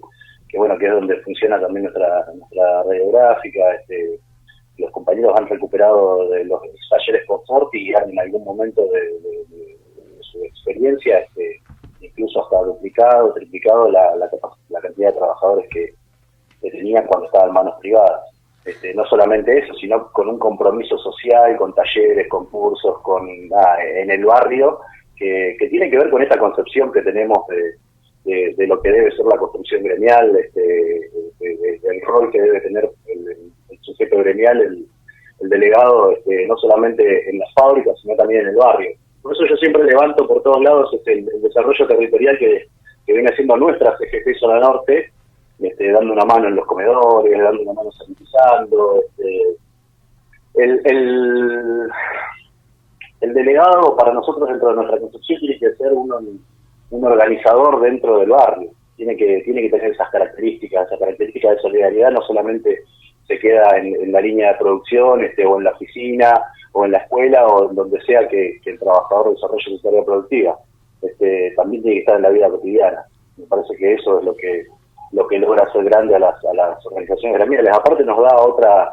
que 0.48 0.56
bueno, 0.56 0.78
que 0.78 0.86
es 0.86 0.92
donde 0.92 1.20
funciona 1.22 1.60
también 1.60 1.84
nuestra, 1.84 2.24
nuestra 2.34 2.82
radiográfica. 2.84 3.74
Este, 3.80 4.20
los 4.78 4.90
compañeros 4.92 5.32
han 5.36 5.48
recuperado 5.48 6.28
de 6.30 6.44
los 6.44 6.60
talleres 6.90 7.26
confort 7.26 7.74
y 7.74 7.94
han 7.94 8.10
en 8.10 8.18
algún 8.20 8.44
momento 8.44 8.82
de, 8.86 9.00
de- 9.00 9.44
de- 9.48 9.76
de 9.96 10.22
su 10.22 10.42
experiencia, 10.44 11.18
este, 11.20 11.60
incluso 12.00 12.42
hasta 12.44 12.62
duplicado, 12.62 13.32
triplicado 13.34 13.90
la, 13.90 14.14
la, 14.16 14.30
la 14.68 14.80
cantidad 14.80 15.10
de 15.12 15.18
trabajadores 15.18 15.68
que, 15.70 15.94
que 16.62 16.70
tenían 16.70 17.06
cuando 17.06 17.26
estaban 17.26 17.48
en 17.48 17.54
manos 17.54 17.74
privadas. 17.80 18.22
Este, 18.64 18.92
no 18.94 19.04
solamente 19.06 19.58
eso, 19.58 19.72
sino 19.74 20.12
con 20.12 20.28
un 20.28 20.38
compromiso 20.38 20.98
social, 20.98 21.56
con 21.56 21.74
talleres, 21.74 22.28
con 22.28 22.46
cursos, 22.46 23.00
con 23.02 23.26
en 23.28 24.10
el 24.10 24.24
barrio, 24.24 24.78
que, 25.16 25.56
tiene 25.70 25.90
que 25.90 25.96
ver 25.98 26.10
con 26.10 26.22
esta 26.22 26.38
concepción 26.38 26.92
que 26.92 27.00
tenemos 27.02 27.38
de, 27.48 28.66
lo 28.66 28.80
que 28.82 28.90
debe 28.92 29.10
ser 29.12 29.24
la 29.26 29.38
construcción 29.38 29.82
gremial, 29.82 30.36
este, 30.36 31.10
del 31.40 32.00
rol 32.02 32.30
que 32.30 32.42
debe 32.42 32.60
tener 32.60 32.90
el, 33.06 33.47
sujeto 33.88 34.18
gremial, 34.18 34.60
el, 34.60 34.86
delegado, 35.48 36.12
este, 36.12 36.46
no 36.46 36.56
solamente 36.56 37.30
en 37.30 37.38
las 37.38 37.52
fábricas, 37.54 37.94
sino 38.00 38.16
también 38.16 38.42
en 38.42 38.48
el 38.48 38.56
barrio. 38.56 38.90
Por 39.22 39.32
eso 39.32 39.44
yo 39.46 39.56
siempre 39.56 39.84
levanto 39.84 40.26
por 40.26 40.42
todos 40.42 40.60
lados 40.62 40.92
este, 40.94 41.12
el, 41.12 41.42
desarrollo 41.42 41.86
territorial 41.86 42.38
que, 42.38 42.66
viene 43.06 43.30
haciendo 43.30 43.56
nuestra 43.56 43.96
CGT 43.96 44.38
Zona 44.38 44.60
Norte, 44.60 45.10
este, 45.60 45.92
dando 45.92 46.12
una 46.12 46.24
mano 46.24 46.48
en 46.48 46.56
los 46.56 46.66
comedores, 46.66 47.38
dando 47.42 47.62
una 47.62 47.72
mano 47.72 47.90
sanitizando. 47.92 49.02
Este, 49.06 49.42
el, 50.56 50.80
el, 50.84 51.88
el, 53.20 53.34
delegado 53.34 53.96
para 53.96 54.12
nosotros 54.12 54.48
dentro 54.48 54.70
de 54.70 54.74
nuestra 54.74 54.98
construcción 54.98 55.40
tiene 55.40 55.58
que 55.58 55.74
ser 55.76 55.92
un, 55.92 56.42
un 56.90 57.04
organizador 57.04 57.80
dentro 57.80 58.18
del 58.18 58.30
barrio, 58.30 58.70
tiene 58.96 59.16
que, 59.16 59.42
tiene 59.44 59.62
que 59.62 59.70
tener 59.70 59.92
esas 59.92 60.10
características, 60.10 60.86
esa 60.86 60.98
característica 60.98 61.50
de 61.50 61.60
solidaridad 61.60 62.10
no 62.10 62.22
solamente 62.22 62.84
se 63.28 63.38
queda 63.38 63.76
en, 63.76 64.10
la 64.10 64.20
línea 64.20 64.52
de 64.52 64.58
producción 64.58 65.22
este, 65.22 65.46
o 65.46 65.58
en 65.58 65.64
la 65.64 65.72
oficina 65.72 66.42
o 66.72 66.84
en 66.84 66.92
la 66.92 66.98
escuela 66.98 67.46
o 67.46 67.68
donde 67.68 68.00
sea 68.02 68.26
que, 68.26 68.58
el 68.64 68.78
trabajador 68.78 69.34
desarrolle 69.34 69.64
su 69.64 69.82
tarea 69.82 70.02
productiva, 70.04 70.58
este, 71.02 71.52
también 71.54 71.82
tiene 71.82 71.96
que 71.96 72.00
estar 72.00 72.16
en 72.16 72.22
la 72.22 72.30
vida 72.30 72.48
cotidiana. 72.48 73.04
Me 73.36 73.46
parece 73.46 73.76
que 73.76 73.94
eso 73.94 74.18
es 74.18 74.24
lo 74.24 74.34
que 74.34 74.66
lo 75.12 75.26
que 75.26 75.38
logra 75.38 75.64
hacer 75.64 75.84
grande 75.84 76.14
a 76.14 76.18
las, 76.18 76.44
a 76.44 76.52
las 76.52 76.84
organizaciones 76.84 77.38
gremiales. 77.38 77.72
Aparte 77.72 78.04
nos 78.04 78.18
da 78.20 78.36
otra 78.42 78.92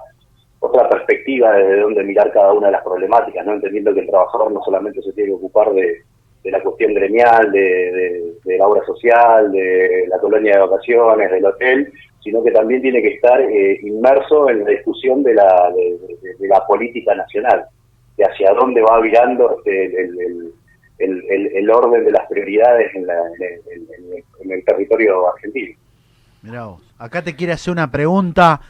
otra 0.59 0.87
perspectiva 0.89 1.51
desde 1.51 1.81
donde 1.81 2.03
mirar 2.03 2.31
cada 2.31 2.53
una 2.53 2.67
de 2.67 2.73
las 2.73 2.83
problemáticas, 2.83 3.45
no 3.45 3.53
entendiendo 3.53 3.93
que 3.93 3.99
el 4.01 4.07
trabajador 4.07 4.51
no 4.51 4.61
solamente 4.63 5.01
se 5.01 5.11
tiene 5.13 5.29
que 5.29 5.35
ocupar 5.35 5.71
de, 5.73 6.03
la 6.51 6.61
cuestión 6.61 6.93
gremial, 6.93 7.51
de, 7.51 8.35
la 8.45 8.67
obra 8.67 8.85
social, 8.85 9.51
de 9.51 10.05
la 10.07 10.19
colonia 10.19 10.53
de 10.53 10.67
vacaciones, 10.67 11.31
del 11.31 11.45
hotel, 11.45 11.91
sino 12.23 12.43
que 12.43 12.51
también 12.51 12.81
tiene 12.81 13.01
que 13.01 13.15
estar 13.15 13.41
eh, 13.41 13.79
inmerso 13.81 14.49
en 14.49 14.63
la 14.63 14.69
discusión 14.69 15.23
de 15.23 15.33
la, 15.33 15.71
de, 15.75 16.47
la 16.47 16.65
política 16.65 17.15
nacional, 17.15 17.65
de 18.17 18.25
hacia 18.25 18.53
dónde 18.53 18.81
va 18.81 18.99
virando 19.01 19.57
este, 19.57 20.09
el, 20.99 21.69
orden 21.69 22.05
de 22.05 22.11
las 22.11 22.27
prioridades 22.27 22.93
en, 22.95 23.07
la, 23.07 23.15
en 24.41 24.51
el 24.51 24.63
territorio 24.63 25.27
argentino. 25.33 25.77
Mirá 26.41 26.65
vos. 26.65 26.81
Acá 26.97 27.23
te 27.23 27.35
quiere 27.35 27.53
hacer 27.53 27.71
una 27.71 27.91
pregunta 27.91 28.61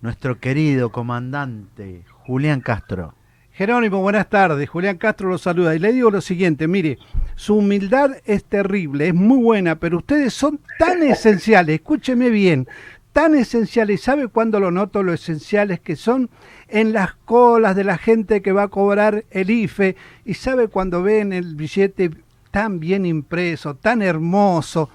nuestro 0.00 0.38
querido 0.38 0.90
comandante 0.90 2.02
Julián 2.26 2.60
Castro. 2.60 3.14
Jerónimo, 3.60 4.00
buenas 4.00 4.30
tardes. 4.30 4.70
Julián 4.70 4.96
Castro 4.96 5.28
lo 5.28 5.36
saluda 5.36 5.74
y 5.74 5.78
le 5.78 5.92
digo 5.92 6.10
lo 6.10 6.22
siguiente, 6.22 6.66
mire, 6.66 6.96
su 7.34 7.56
humildad 7.56 8.12
es 8.24 8.42
terrible, 8.44 9.08
es 9.08 9.14
muy 9.14 9.36
buena, 9.36 9.74
pero 9.74 9.98
ustedes 9.98 10.32
son 10.32 10.60
tan 10.78 11.02
esenciales, 11.02 11.74
escúcheme 11.74 12.30
bien, 12.30 12.66
tan 13.12 13.34
esenciales. 13.34 14.00
¿Sabe 14.00 14.28
cuándo 14.28 14.60
lo 14.60 14.70
noto 14.70 15.02
lo 15.02 15.12
esenciales 15.12 15.78
que 15.78 15.94
son? 15.94 16.30
En 16.68 16.94
las 16.94 17.12
colas 17.26 17.76
de 17.76 17.84
la 17.84 17.98
gente 17.98 18.40
que 18.40 18.52
va 18.52 18.62
a 18.62 18.68
cobrar 18.68 19.26
el 19.30 19.50
IFE. 19.50 19.94
Y 20.24 20.32
sabe 20.32 20.68
cuando 20.68 21.02
ven 21.02 21.34
el 21.34 21.54
billete 21.54 22.12
tan 22.50 22.80
bien 22.80 23.04
impreso, 23.04 23.74
tan 23.74 24.00
hermoso, 24.00 24.88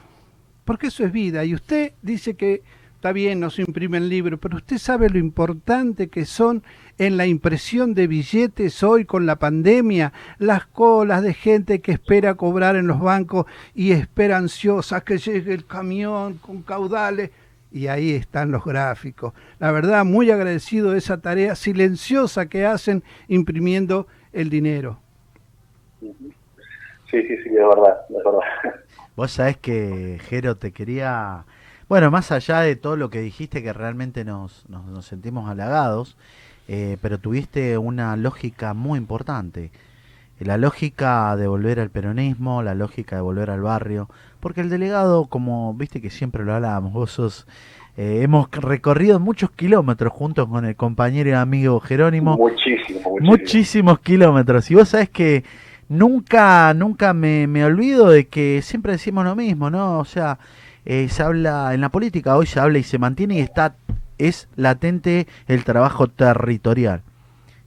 porque 0.63 0.87
eso 0.87 1.05
es 1.05 1.11
vida. 1.11 1.45
Y 1.45 1.53
usted 1.53 1.93
dice 2.01 2.33
que 2.33 2.63
está 2.95 3.11
bien, 3.11 3.39
no 3.39 3.51
se 3.51 3.61
imprimen 3.61 4.09
libros, 4.09 4.39
pero 4.41 4.57
usted 4.57 4.79
sabe 4.79 5.07
lo 5.11 5.19
importante 5.19 6.07
que 6.07 6.25
son 6.25 6.63
en 6.97 7.17
la 7.17 7.27
impresión 7.27 7.93
de 7.93 8.07
billetes 8.07 8.83
hoy 8.83 9.05
con 9.05 9.25
la 9.25 9.37
pandemia, 9.37 10.13
las 10.37 10.65
colas 10.65 11.21
de 11.21 11.33
gente 11.33 11.81
que 11.81 11.91
espera 11.91 12.35
cobrar 12.35 12.75
en 12.75 12.87
los 12.87 12.99
bancos 12.99 13.45
y 13.73 13.91
espera 13.91 14.37
ansiosa 14.37 15.01
que 15.01 15.17
llegue 15.17 15.53
el 15.53 15.65
camión 15.65 16.37
con 16.37 16.61
caudales. 16.61 17.31
Y 17.71 17.87
ahí 17.87 18.11
están 18.11 18.51
los 18.51 18.63
gráficos. 18.63 19.33
La 19.59 19.71
verdad, 19.71 20.05
muy 20.05 20.31
agradecido 20.31 20.91
de 20.91 20.99
esa 20.99 21.19
tarea 21.19 21.55
silenciosa 21.55 22.47
que 22.47 22.65
hacen 22.65 23.03
imprimiendo 23.27 24.07
el 24.31 24.49
dinero. 24.49 24.99
Sí, 25.99 26.13
sí, 27.09 27.37
sí, 27.43 27.49
de 27.49 27.65
verdad, 27.65 27.97
de 28.07 28.15
verdad. 28.17 28.79
Vos 29.15 29.31
sabés 29.31 29.57
que, 29.57 30.19
Jero, 30.27 30.57
te 30.57 30.71
quería... 30.71 31.45
Bueno, 31.87 32.11
más 32.11 32.31
allá 32.31 32.61
de 32.61 32.75
todo 32.75 32.95
lo 32.97 33.09
que 33.09 33.21
dijiste, 33.21 33.63
que 33.63 33.71
realmente 33.71 34.25
nos, 34.25 34.67
nos, 34.69 35.05
sentimos 35.05 35.49
halagados, 35.49 36.17
eh, 36.67 36.97
pero 37.01 37.19
tuviste 37.19 37.77
una 37.77 38.15
lógica 38.15 38.73
muy 38.73 38.97
importante. 38.97 39.71
La 40.39 40.57
lógica 40.57 41.35
de 41.37 41.47
volver 41.47 41.79
al 41.79 41.89
peronismo, 41.89 42.61
la 42.61 42.75
lógica 42.75 43.15
de 43.15 43.21
volver 43.21 43.49
al 43.49 43.61
barrio, 43.61 44.09
porque 44.41 44.61
el 44.61 44.69
delegado, 44.69 45.27
como 45.27 45.73
viste 45.73 46.01
que 46.01 46.09
siempre 46.09 46.43
lo 46.43 46.53
hablábamos, 46.53 46.91
vos 46.91 47.11
sos, 47.11 47.47
eh, 47.95 48.19
hemos 48.21 48.51
recorrido 48.51 49.19
muchos 49.19 49.51
kilómetros 49.51 50.11
juntos 50.11 50.47
con 50.49 50.65
el 50.65 50.75
compañero 50.75 51.29
y 51.29 51.33
amigo 51.33 51.79
Jerónimo. 51.79 52.35
Muchísimos, 52.35 53.13
muchísimos 53.21 53.99
kilómetros. 53.99 54.69
Y 54.69 54.75
vos 54.75 54.89
sabés 54.89 55.09
que 55.09 55.45
nunca, 55.87 56.73
nunca 56.73 57.13
me, 57.13 57.47
me, 57.47 57.63
olvido 57.63 58.09
de 58.09 58.27
que 58.27 58.61
siempre 58.61 58.91
decimos 58.91 59.23
lo 59.23 59.35
mismo, 59.35 59.69
¿no? 59.69 59.99
O 59.99 60.05
sea, 60.05 60.39
eh, 60.85 61.07
se 61.09 61.23
habla 61.23 61.73
en 61.73 61.81
la 61.81 61.89
política, 61.89 62.35
hoy 62.35 62.45
se 62.45 62.59
habla 62.59 62.77
y 62.77 62.83
se 62.83 62.97
mantiene 62.99 63.35
y 63.35 63.39
está, 63.39 63.75
es 64.17 64.47
latente 64.55 65.27
el 65.47 65.63
trabajo 65.63 66.07
territorial. 66.07 67.01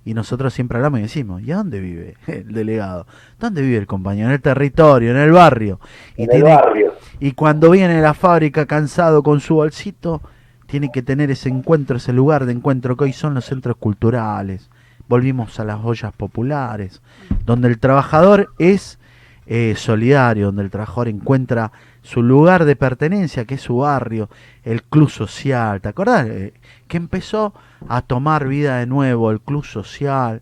Y 0.04 0.14
nosotros 0.14 0.54
siempre 0.54 0.78
hablamos 0.78 1.00
y 1.00 1.02
decimos, 1.02 1.42
¿y 1.42 1.52
a 1.52 1.56
dónde 1.56 1.80
vive 1.80 2.16
el 2.26 2.52
delegado? 2.52 3.06
¿Dónde 3.38 3.60
vive 3.62 3.76
el 3.76 3.86
compañero? 3.86 4.28
En 4.28 4.34
el 4.34 4.40
territorio, 4.40 5.10
en 5.10 5.18
el 5.18 5.32
barrio. 5.32 5.80
Y, 6.16 6.22
en 6.22 6.32
el 6.32 6.42
barrio. 6.44 6.94
y 7.20 7.32
cuando 7.32 7.70
viene 7.70 7.98
a 7.98 8.00
la 8.00 8.14
fábrica 8.14 8.64
cansado 8.66 9.22
con 9.22 9.40
su 9.40 9.56
bolsito, 9.56 10.22
tiene 10.66 10.90
que 10.92 11.02
tener 11.02 11.30
ese 11.30 11.48
encuentro, 11.48 11.96
ese 11.96 12.12
lugar 12.12 12.46
de 12.46 12.52
encuentro 12.52 12.96
que 12.96 13.04
hoy 13.04 13.12
son 13.12 13.34
los 13.34 13.46
centros 13.46 13.76
culturales, 13.76 14.70
volvimos 15.08 15.58
a 15.58 15.64
las 15.64 15.80
ollas 15.82 16.12
populares, 16.12 17.00
donde 17.44 17.68
el 17.68 17.78
trabajador 17.78 18.52
es 18.58 18.98
eh, 19.46 19.74
solidario, 19.76 20.46
donde 20.46 20.62
el 20.62 20.70
trabajador 20.70 21.08
encuentra 21.08 21.72
su 22.08 22.22
lugar 22.22 22.64
de 22.64 22.74
pertenencia, 22.74 23.44
que 23.44 23.56
es 23.56 23.60
su 23.60 23.76
barrio, 23.76 24.30
el 24.64 24.82
club 24.82 25.10
social, 25.10 25.82
¿te 25.82 25.90
acordás? 25.90 26.26
Eh, 26.26 26.54
que 26.86 26.96
empezó 26.96 27.52
a 27.86 28.00
tomar 28.00 28.48
vida 28.48 28.78
de 28.78 28.86
nuevo, 28.86 29.30
el 29.30 29.42
club 29.42 29.62
social, 29.62 30.40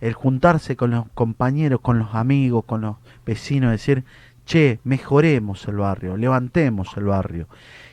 el 0.00 0.12
juntarse 0.12 0.76
con 0.76 0.92
los 0.92 1.06
compañeros, 1.14 1.80
con 1.80 1.98
los 1.98 2.14
amigos, 2.14 2.64
con 2.64 2.82
los 2.82 2.96
vecinos, 3.26 3.72
decir, 3.72 4.04
che, 4.46 4.78
mejoremos 4.84 5.66
el 5.66 5.78
barrio, 5.78 6.16
levantemos 6.16 6.96
el 6.96 7.06
barrio. 7.06 7.48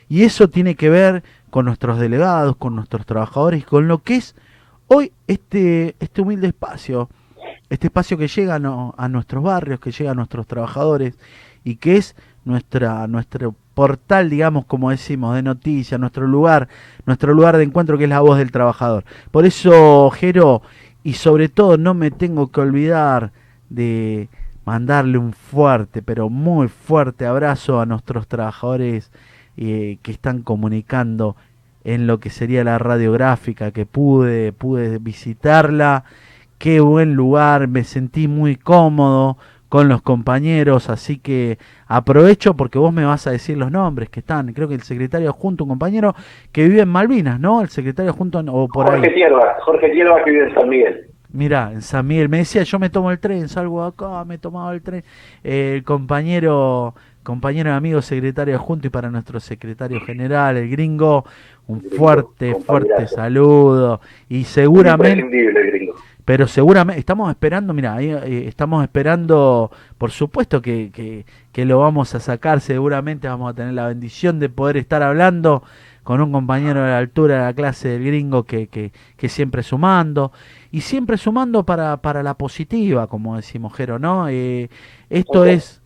Y 0.08 0.22
eso 0.22 0.48
tiene 0.48 0.76
que 0.76 0.88
ver 0.88 1.24
con 1.50 1.64
nuestros 1.64 1.98
delegados, 1.98 2.54
con 2.54 2.76
nuestros 2.76 3.06
trabajadores, 3.06 3.64
con 3.64 3.88
lo 3.88 4.04
que 4.04 4.16
es 4.16 4.36
Hoy 4.88 5.12
este, 5.26 5.96
este 5.98 6.20
humilde 6.20 6.46
espacio, 6.46 7.08
este 7.70 7.88
espacio 7.88 8.16
que 8.16 8.28
llega 8.28 8.54
a 8.54 9.08
nuestros 9.08 9.42
barrios, 9.42 9.80
que 9.80 9.90
llega 9.90 10.12
a 10.12 10.14
nuestros 10.14 10.46
trabajadores 10.46 11.18
y 11.64 11.74
que 11.76 11.96
es 11.96 12.14
nuestra, 12.46 13.06
nuestro 13.06 13.54
portal, 13.74 14.30
digamos, 14.30 14.64
como 14.64 14.90
decimos, 14.90 15.34
de 15.34 15.42
noticias, 15.42 16.00
nuestro 16.00 16.26
lugar, 16.26 16.68
nuestro 17.04 17.34
lugar 17.34 17.58
de 17.58 17.64
encuentro 17.64 17.98
que 17.98 18.04
es 18.04 18.10
la 18.10 18.20
voz 18.20 18.38
del 18.38 18.52
trabajador. 18.52 19.04
Por 19.30 19.44
eso, 19.44 20.10
Jero, 20.10 20.62
y 21.02 21.12
sobre 21.12 21.50
todo 21.50 21.76
no 21.76 21.92
me 21.92 22.10
tengo 22.10 22.50
que 22.50 22.60
olvidar 22.60 23.32
de 23.68 24.30
mandarle 24.64 25.18
un 25.18 25.32
fuerte, 25.32 26.02
pero 26.02 26.30
muy 26.30 26.68
fuerte 26.68 27.26
abrazo 27.26 27.80
a 27.80 27.86
nuestros 27.86 28.26
trabajadores 28.26 29.10
eh, 29.56 29.98
que 30.02 30.12
están 30.12 30.42
comunicando 30.42 31.36
en 31.84 32.06
lo 32.06 32.18
que 32.18 32.30
sería 32.30 32.64
la 32.64 32.78
radiográfica, 32.78 33.70
que 33.70 33.86
pude, 33.86 34.52
pude 34.52 34.98
visitarla. 34.98 36.04
Qué 36.58 36.80
buen 36.80 37.14
lugar, 37.14 37.68
me 37.68 37.84
sentí 37.84 38.26
muy 38.26 38.56
cómodo 38.56 39.36
con 39.68 39.88
los 39.88 40.02
compañeros, 40.02 40.88
así 40.90 41.18
que 41.18 41.58
aprovecho 41.86 42.54
porque 42.54 42.78
vos 42.78 42.92
me 42.92 43.04
vas 43.04 43.26
a 43.26 43.32
decir 43.32 43.56
los 43.56 43.70
nombres 43.70 44.08
que 44.08 44.20
están. 44.20 44.52
Creo 44.52 44.68
que 44.68 44.74
el 44.74 44.82
secretario 44.82 45.32
junto, 45.32 45.64
un 45.64 45.70
compañero 45.70 46.14
que 46.52 46.68
vive 46.68 46.82
en 46.82 46.88
Malvinas, 46.88 47.40
¿no? 47.40 47.60
El 47.60 47.68
secretario 47.68 48.12
junto 48.12 48.38
o 48.38 48.68
por 48.68 48.86
Jorge 48.86 49.06
ahí. 49.08 49.22
Jorge 49.60 49.88
Tierva 49.90 50.22
que 50.24 50.30
vive 50.30 50.48
en 50.48 50.54
San 50.54 50.68
Miguel. 50.68 51.06
Mira, 51.32 51.70
en 51.72 51.82
San 51.82 52.06
Miguel 52.06 52.28
me 52.28 52.38
decía, 52.38 52.62
yo 52.62 52.78
me 52.78 52.88
tomo 52.88 53.10
el 53.10 53.18
tren, 53.18 53.48
salgo 53.48 53.82
acá, 53.82 54.24
me 54.24 54.38
tomaba 54.38 54.72
el 54.72 54.82
tren. 54.82 55.02
el 55.42 55.82
compañero 55.84 56.94
compañero 57.26 57.72
amigo 57.72 58.00
secretario 58.02 58.56
junto 58.60 58.86
y 58.86 58.90
para 58.90 59.10
nuestro 59.10 59.40
secretario 59.40 60.00
general, 60.00 60.56
el 60.58 60.70
gringo, 60.70 61.24
un 61.66 61.82
fuerte, 61.82 62.54
fuerte 62.54 63.08
saludo. 63.08 64.00
Y 64.28 64.44
seguramente... 64.44 65.26
Pero 66.26 66.48
seguramente 66.48 66.98
estamos 66.98 67.30
esperando, 67.30 67.72
mira, 67.72 68.02
eh, 68.02 68.48
estamos 68.48 68.82
esperando, 68.82 69.70
por 69.96 70.10
supuesto 70.10 70.60
que, 70.60 70.90
que, 70.92 71.24
que, 71.52 71.64
lo 71.64 71.78
vamos 71.78 72.16
a 72.16 72.20
sacar, 72.20 72.60
seguramente 72.60 73.28
vamos 73.28 73.48
a 73.48 73.54
tener 73.54 73.74
la 73.74 73.86
bendición 73.86 74.40
de 74.40 74.48
poder 74.48 74.76
estar 74.76 75.04
hablando 75.04 75.62
con 76.02 76.20
un 76.20 76.32
compañero 76.32 76.82
de 76.82 76.90
la 76.90 76.98
altura 76.98 77.34
de 77.36 77.40
la 77.42 77.54
clase 77.54 77.90
del 77.90 78.04
gringo 78.04 78.42
que, 78.42 78.66
que, 78.66 78.92
que 79.16 79.28
siempre 79.28 79.62
sumando, 79.62 80.32
y 80.72 80.80
siempre 80.80 81.16
sumando 81.16 81.64
para, 81.64 81.96
para 81.98 82.24
la 82.24 82.34
positiva, 82.34 83.06
como 83.06 83.36
decimos, 83.36 83.72
Jero, 83.74 84.00
¿no? 84.00 84.28
Eh, 84.28 84.68
esto 85.08 85.44
es 85.44 85.80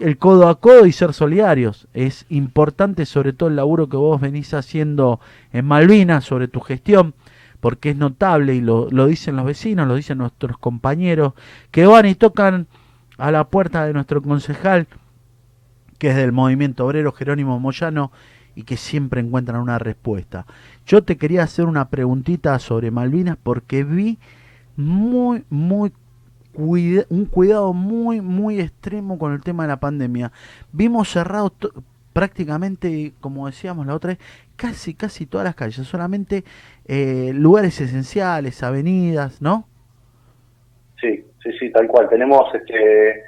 el, 0.00 0.18
codo 0.18 0.48
a 0.48 0.58
codo 0.60 0.86
y 0.86 0.92
ser 0.92 1.12
solidarios. 1.12 1.86
Es 1.94 2.26
importante 2.28 3.06
sobre 3.06 3.32
todo 3.32 3.48
el 3.48 3.56
laburo 3.56 3.88
que 3.88 3.96
vos 3.96 4.20
venís 4.20 4.54
haciendo 4.54 5.20
en 5.52 5.64
Malvinas 5.66 6.24
sobre 6.24 6.48
tu 6.48 6.60
gestión, 6.60 7.14
porque 7.60 7.90
es 7.90 7.96
notable 7.96 8.54
y 8.54 8.60
lo, 8.60 8.88
lo 8.90 9.06
dicen 9.06 9.36
los 9.36 9.44
vecinos, 9.44 9.88
lo 9.88 9.94
dicen 9.94 10.18
nuestros 10.18 10.58
compañeros, 10.58 11.34
que 11.70 11.86
van 11.86 12.06
y 12.06 12.14
tocan 12.14 12.66
a 13.16 13.30
la 13.30 13.48
puerta 13.48 13.84
de 13.84 13.92
nuestro 13.92 14.22
concejal, 14.22 14.86
que 15.98 16.10
es 16.10 16.16
del 16.16 16.32
movimiento 16.32 16.86
obrero 16.86 17.12
Jerónimo 17.12 17.58
Moyano, 17.58 18.12
y 18.54 18.64
que 18.64 18.76
siempre 18.76 19.20
encuentran 19.20 19.60
una 19.60 19.78
respuesta. 19.78 20.44
Yo 20.84 21.04
te 21.04 21.16
quería 21.16 21.44
hacer 21.44 21.66
una 21.66 21.90
preguntita 21.90 22.58
sobre 22.58 22.90
Malvinas 22.90 23.36
porque 23.40 23.84
vi 23.84 24.18
muy, 24.76 25.44
muy 25.48 25.92
un 27.08 27.26
cuidado 27.26 27.72
muy, 27.72 28.20
muy 28.20 28.60
extremo 28.60 29.16
con 29.16 29.32
el 29.32 29.42
tema 29.42 29.62
de 29.62 29.68
la 29.68 29.78
pandemia. 29.78 30.32
Vimos 30.72 31.08
cerrado 31.08 31.52
prácticamente, 32.18 33.12
como 33.20 33.46
decíamos 33.46 33.86
la 33.86 33.94
otra 33.94 34.08
vez, 34.08 34.18
casi, 34.56 34.92
casi 34.92 35.24
todas 35.24 35.44
las 35.44 35.54
calles, 35.54 35.86
solamente 35.86 36.42
eh, 36.84 37.30
lugares 37.32 37.80
esenciales, 37.80 38.60
avenidas, 38.64 39.40
¿no? 39.40 39.68
Sí, 41.00 41.24
sí, 41.40 41.52
sí, 41.60 41.70
tal 41.70 41.86
cual. 41.86 42.08
Tenemos, 42.08 42.52
este, 42.52 43.22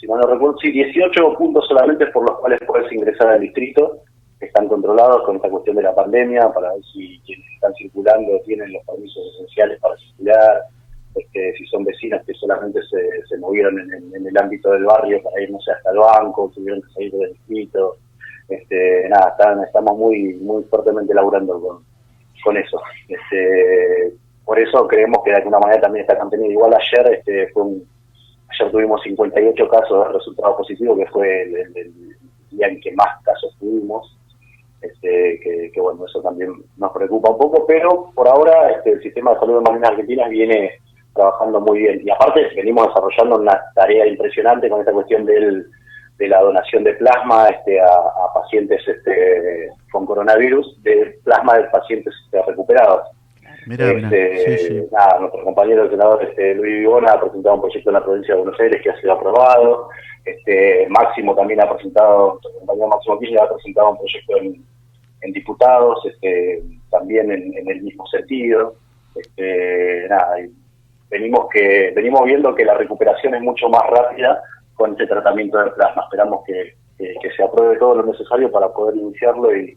si 0.00 0.06
no 0.06 0.16
recuerdo, 0.18 0.56
sí, 0.58 0.70
18 0.70 1.34
puntos 1.34 1.66
solamente 1.66 2.06
por 2.06 2.30
los 2.30 2.38
cuales 2.38 2.60
puedes 2.64 2.92
ingresar 2.92 3.30
al 3.30 3.40
distrito, 3.40 4.04
están 4.38 4.68
controlados 4.68 5.24
con 5.24 5.34
esta 5.34 5.50
cuestión 5.50 5.74
de 5.74 5.82
la 5.82 5.96
pandemia, 5.96 6.48
para 6.52 6.72
ver 6.72 6.84
si 6.92 7.20
quienes 7.26 7.50
están 7.52 7.74
circulando 7.74 8.40
tienen 8.44 8.72
los 8.72 8.84
permisos 8.84 9.24
esenciales 9.34 9.80
para 9.80 9.96
circular, 9.96 10.62
este, 11.16 11.52
si 11.58 11.66
son 11.66 11.82
vecinos 11.82 12.22
que 12.24 12.34
solamente 12.34 12.78
se, 13.28 13.38
movieron 13.38 13.80
en, 13.80 14.24
el 14.24 14.38
ámbito 14.38 14.70
del 14.70 14.84
barrio 14.84 15.20
para 15.24 15.42
ir, 15.42 15.50
no 15.50 15.60
sé, 15.62 15.72
hasta 15.72 15.90
el 15.90 15.98
banco, 15.98 16.52
tuvieron 16.54 16.80
que 16.80 16.92
salir 16.92 17.12
del 17.12 17.32
distrito. 17.32 17.96
Este, 18.48 19.08
nada, 19.08 19.36
estamos 19.64 19.98
muy 19.98 20.34
muy 20.34 20.62
fuertemente 20.64 21.12
laburando 21.14 21.60
con, 21.60 21.84
con 22.44 22.56
eso. 22.56 22.80
Este, 23.08 24.14
por 24.44 24.58
eso 24.60 24.86
creemos 24.86 25.22
que 25.24 25.32
de 25.32 25.38
alguna 25.38 25.58
manera 25.58 25.80
también 25.80 26.02
está 26.02 26.18
contenido. 26.18 26.52
Igual 26.52 26.74
ayer 26.74 27.14
este, 27.14 27.48
fue 27.48 27.64
ayer 28.48 28.70
tuvimos 28.70 29.02
58 29.02 29.68
casos 29.68 30.06
de 30.06 30.12
resultado 30.12 30.56
positivo, 30.56 30.96
que 30.96 31.06
fue 31.06 31.42
el, 31.42 32.16
día 32.50 32.68
en 32.68 32.80
que 32.80 32.92
más 32.92 33.22
casos 33.24 33.54
tuvimos. 33.58 34.16
Este, 34.80 35.40
que, 35.72 35.80
bueno, 35.80 36.04
eso 36.06 36.22
también 36.22 36.52
nos 36.76 36.92
preocupa 36.92 37.30
un 37.30 37.38
poco, 37.38 37.66
pero 37.66 38.12
por 38.14 38.28
ahora 38.28 38.70
este, 38.70 38.92
el 38.92 39.02
sistema 39.02 39.32
de 39.32 39.40
salud 39.40 39.54
de 39.54 39.60
Malvinas 39.62 39.90
Argentinas 39.90 40.30
viene 40.30 40.70
trabajando 41.12 41.60
muy 41.60 41.78
bien. 41.78 42.02
Y 42.04 42.10
aparte 42.10 42.46
venimos 42.54 42.86
desarrollando 42.86 43.40
una 43.40 43.60
tarea 43.74 44.06
impresionante 44.06 44.68
con 44.68 44.80
esta 44.80 44.92
cuestión 44.92 45.24
del, 45.24 45.66
de 46.18 46.28
la 46.28 46.40
donación 46.40 46.84
de 46.84 46.94
plasma 46.94 47.48
este, 47.48 47.80
a, 47.80 48.32
pacientes 48.34 48.82
este, 48.86 49.70
con 49.90 50.06
coronavirus, 50.06 50.82
de 50.82 51.18
plasma 51.24 51.58
de 51.58 51.64
pacientes 51.64 52.14
este, 52.24 52.42
recuperados. 52.42 53.08
este, 53.68 54.86
Nada, 54.92 55.20
nuestro 55.20 55.44
compañero 55.44 55.84
el 55.84 55.90
senador 55.90 56.22
este, 56.22 56.54
Luis 56.54 56.78
Vivona 56.80 57.12
ha 57.12 57.20
presentado 57.20 57.56
un 57.56 57.60
proyecto 57.60 57.90
en 57.90 57.94
la 57.94 58.04
provincia 58.04 58.34
de 58.34 58.40
Buenos 58.40 58.60
Aires 58.60 58.80
que 58.82 58.90
ha 58.90 59.00
sido 59.00 59.12
aprobado. 59.12 59.88
Este, 60.24 60.86
Máximo 60.88 61.34
también 61.34 61.60
ha 61.60 61.72
presentado, 61.72 62.38
nuestro 62.42 62.52
compañero 62.60 62.88
Máximo 62.88 63.18
Kirchner 63.18 63.42
ha 63.42 63.54
presentado 63.54 63.90
un 63.90 63.98
proyecto 63.98 64.36
en, 64.38 64.64
en 65.20 65.32
diputados, 65.32 66.06
este, 66.06 66.62
también 66.90 67.30
en, 67.30 67.56
en, 67.58 67.70
el 67.70 67.82
mismo 67.82 68.06
sentido. 68.06 68.74
Este, 69.14 70.06
nada, 70.08 70.36
venimos 71.10 71.48
que 71.52 71.92
venimos 71.94 72.24
viendo 72.24 72.54
que 72.54 72.64
la 72.64 72.74
recuperación 72.74 73.34
es 73.34 73.42
mucho 73.42 73.68
más 73.68 73.82
rápida 73.88 74.42
con 74.76 74.92
este 74.92 75.06
tratamiento 75.06 75.58
de 75.58 75.70
plasma. 75.72 76.04
Esperamos 76.04 76.44
que, 76.46 76.76
se 77.36 77.42
apruebe 77.42 77.76
todo 77.76 77.96
lo 77.96 78.12
necesario 78.12 78.50
para 78.50 78.68
poder 78.72 78.96
iniciarlo 78.96 79.54
y, 79.54 79.76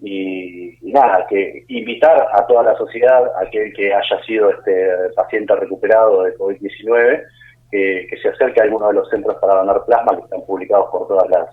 y, 0.00 0.78
nada, 0.82 1.26
que 1.28 1.64
invitar 1.68 2.28
a 2.32 2.46
toda 2.46 2.62
la 2.62 2.76
sociedad, 2.76 3.24
a 3.36 3.46
aquel 3.46 3.72
que 3.72 3.92
haya 3.92 4.22
sido 4.24 4.50
este 4.50 4.88
paciente 5.16 5.56
recuperado 5.56 6.22
de 6.22 6.36
COVID-19, 6.36 7.22
que, 7.70 8.08
se 8.22 8.28
acerque 8.28 8.60
a 8.60 8.64
alguno 8.64 8.88
de 8.88 8.94
los 8.94 9.08
centros 9.08 9.36
para 9.40 9.54
donar 9.54 9.84
plasma 9.86 10.16
que 10.16 10.22
están 10.22 10.42
publicados 10.46 10.88
por 10.90 11.08
todas 11.08 11.28
las, 11.30 11.48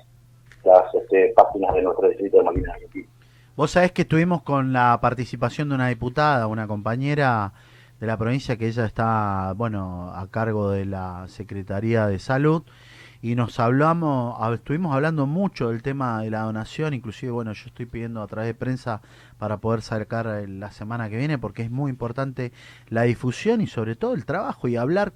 las 0.63 0.93
este, 0.93 1.33
páginas 1.35 1.73
de 1.73 1.81
nuestro 1.81 2.09
distrito 2.09 2.37
de 2.37 2.43
Malvinas 2.43 2.77
Vos 3.55 3.71
sabés 3.71 3.91
que 3.91 4.01
estuvimos 4.01 4.41
con 4.41 4.73
la 4.73 4.97
participación 4.99 5.69
de 5.69 5.75
una 5.75 5.87
diputada, 5.87 6.47
una 6.47 6.67
compañera 6.67 7.53
de 8.03 8.07
la 8.07 8.17
provincia 8.17 8.57
que 8.57 8.67
ella 8.67 8.83
está, 8.83 9.53
bueno, 9.55 10.11
a 10.13 10.27
cargo 10.27 10.71
de 10.71 10.83
la 10.83 11.25
Secretaría 11.29 12.05
de 12.05 12.19
Salud 12.19 12.63
y 13.21 13.35
nos 13.35 13.61
hablamos, 13.61 14.35
estuvimos 14.53 14.93
hablando 14.93 15.25
mucho 15.25 15.69
del 15.69 15.81
tema 15.81 16.21
de 16.21 16.29
la 16.29 16.41
donación, 16.41 16.93
inclusive, 16.93 17.31
bueno, 17.31 17.53
yo 17.53 17.63
estoy 17.67 17.85
pidiendo 17.85 18.21
a 18.21 18.27
través 18.27 18.49
de 18.49 18.55
prensa 18.55 19.01
para 19.37 19.59
poder 19.59 19.81
sacar 19.81 20.25
la 20.49 20.69
semana 20.71 21.09
que 21.09 21.15
viene 21.15 21.37
porque 21.37 21.61
es 21.61 21.71
muy 21.71 21.89
importante 21.91 22.51
la 22.89 23.03
difusión 23.03 23.61
y 23.61 23.67
sobre 23.67 23.95
todo 23.95 24.15
el 24.15 24.25
trabajo 24.25 24.67
y 24.67 24.75
hablar 24.75 25.13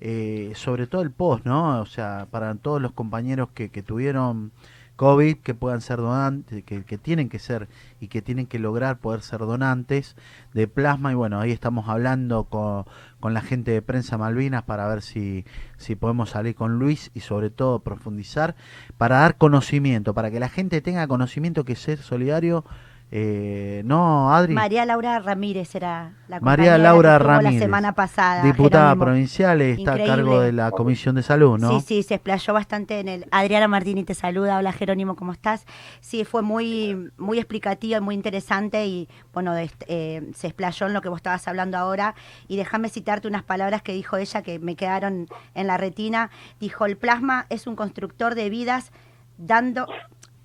eh, 0.00 0.52
sobre 0.54 0.86
todo 0.86 1.02
el 1.02 1.10
post, 1.10 1.44
¿no? 1.44 1.80
O 1.80 1.86
sea, 1.86 2.28
para 2.30 2.54
todos 2.54 2.80
los 2.80 2.92
compañeros 2.92 3.48
que, 3.52 3.70
que 3.70 3.82
tuvieron 3.82 4.52
COVID 4.98 5.36
que 5.36 5.54
puedan 5.54 5.80
ser 5.80 5.98
donantes, 5.98 6.64
que, 6.64 6.98
tienen 6.98 7.28
que 7.28 7.38
ser 7.38 7.68
y 8.00 8.08
que 8.08 8.20
tienen 8.20 8.46
que 8.46 8.58
lograr 8.58 8.98
poder 8.98 9.22
ser 9.22 9.38
donantes 9.38 10.16
de 10.54 10.66
plasma. 10.66 11.12
Y 11.12 11.14
bueno, 11.14 11.38
ahí 11.38 11.52
estamos 11.52 11.88
hablando 11.88 12.44
con, 12.44 12.84
con 13.20 13.32
la 13.32 13.40
gente 13.40 13.70
de 13.70 13.80
Prensa 13.80 14.18
Malvinas 14.18 14.64
para 14.64 14.88
ver 14.88 15.02
si, 15.02 15.44
si 15.76 15.94
podemos 15.94 16.30
salir 16.30 16.56
con 16.56 16.80
Luis 16.80 17.12
y 17.14 17.20
sobre 17.20 17.48
todo 17.48 17.78
profundizar 17.78 18.56
para 18.96 19.18
dar 19.18 19.36
conocimiento, 19.36 20.14
para 20.14 20.32
que 20.32 20.40
la 20.40 20.48
gente 20.48 20.80
tenga 20.80 21.06
conocimiento 21.06 21.64
que 21.64 21.76
ser 21.76 21.98
solidario 21.98 22.64
eh, 23.10 23.82
no, 23.86 24.34
Adri. 24.34 24.52
María 24.52 24.84
Laura 24.84 25.18
Ramírez 25.18 25.74
era 25.74 26.12
la 26.28 26.40
María 26.40 26.76
Laura 26.76 27.18
Ramírez, 27.18 27.54
la 27.54 27.58
semana 27.58 27.92
pasada. 27.94 28.42
Diputada 28.42 28.94
provincial, 28.96 29.62
está 29.62 29.94
a 29.94 30.04
cargo 30.04 30.40
de 30.40 30.52
la 30.52 30.70
Comisión 30.70 31.14
de 31.14 31.22
Salud, 31.22 31.58
¿no? 31.58 31.80
Sí, 31.80 31.86
sí, 31.86 32.02
se 32.02 32.16
explayó 32.16 32.52
bastante 32.52 33.00
en 33.00 33.08
el. 33.08 33.26
Adriana 33.30 33.66
Martini 33.66 34.04
te 34.04 34.14
saluda, 34.14 34.58
hola 34.58 34.72
Jerónimo, 34.72 35.16
¿cómo 35.16 35.32
estás? 35.32 35.64
Sí, 36.00 36.24
fue 36.24 36.42
muy, 36.42 37.10
muy 37.16 37.38
explicativo 37.38 37.96
y 37.96 38.00
muy 38.02 38.14
interesante 38.14 38.86
y, 38.86 39.08
bueno, 39.32 39.54
eh, 39.56 40.30
se 40.34 40.46
explayó 40.46 40.86
en 40.86 40.92
lo 40.92 41.00
que 41.00 41.08
vos 41.08 41.18
estabas 41.18 41.48
hablando 41.48 41.78
ahora. 41.78 42.14
Y 42.46 42.56
déjame 42.56 42.90
citarte 42.90 43.26
unas 43.26 43.42
palabras 43.42 43.80
que 43.80 43.92
dijo 43.92 44.18
ella 44.18 44.42
que 44.42 44.58
me 44.58 44.76
quedaron 44.76 45.28
en 45.54 45.66
la 45.66 45.78
retina. 45.78 46.30
Dijo: 46.60 46.84
el 46.84 46.98
plasma 46.98 47.46
es 47.48 47.66
un 47.66 47.74
constructor 47.74 48.34
de 48.34 48.50
vidas 48.50 48.92
dando. 49.38 49.86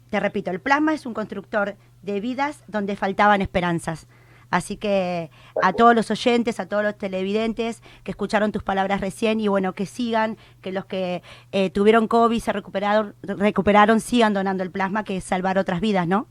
Te 0.10 0.20
repito, 0.20 0.52
el 0.52 0.62
plasma 0.62 0.94
es 0.94 1.06
un 1.06 1.14
constructor 1.14 1.76
de 2.04 2.20
vidas 2.20 2.64
donde 2.68 2.96
faltaban 2.96 3.42
esperanzas. 3.42 4.08
Así 4.54 4.78
que 4.78 5.32
a 5.64 5.74
todos 5.74 5.96
los 5.96 6.12
oyentes, 6.12 6.60
a 6.60 6.68
todos 6.68 6.84
los 6.84 6.96
televidentes 6.96 7.82
que 8.04 8.12
escucharon 8.12 8.52
tus 8.52 8.62
palabras 8.62 9.02
recién 9.02 9.40
y 9.40 9.48
bueno, 9.48 9.74
que 9.74 9.88
sigan, 9.88 10.38
que 10.62 10.72
los 10.72 10.86
que 10.86 11.24
eh, 11.52 11.72
tuvieron 11.72 12.08
COVID 12.08 12.40
se 12.40 12.54
recuperaron, 12.54 13.16
recuperaron, 13.24 14.00
sigan 14.00 14.36
donando 14.36 14.62
el 14.62 14.70
plasma, 14.70 15.04
que 15.04 15.18
es 15.18 15.24
salvar 15.24 15.58
otras 15.58 15.82
vidas, 15.82 16.08
¿no? 16.08 16.28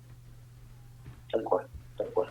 Tal 1.32 1.42
cual, 1.42 1.66
tal 1.96 2.06
cual. 2.14 2.28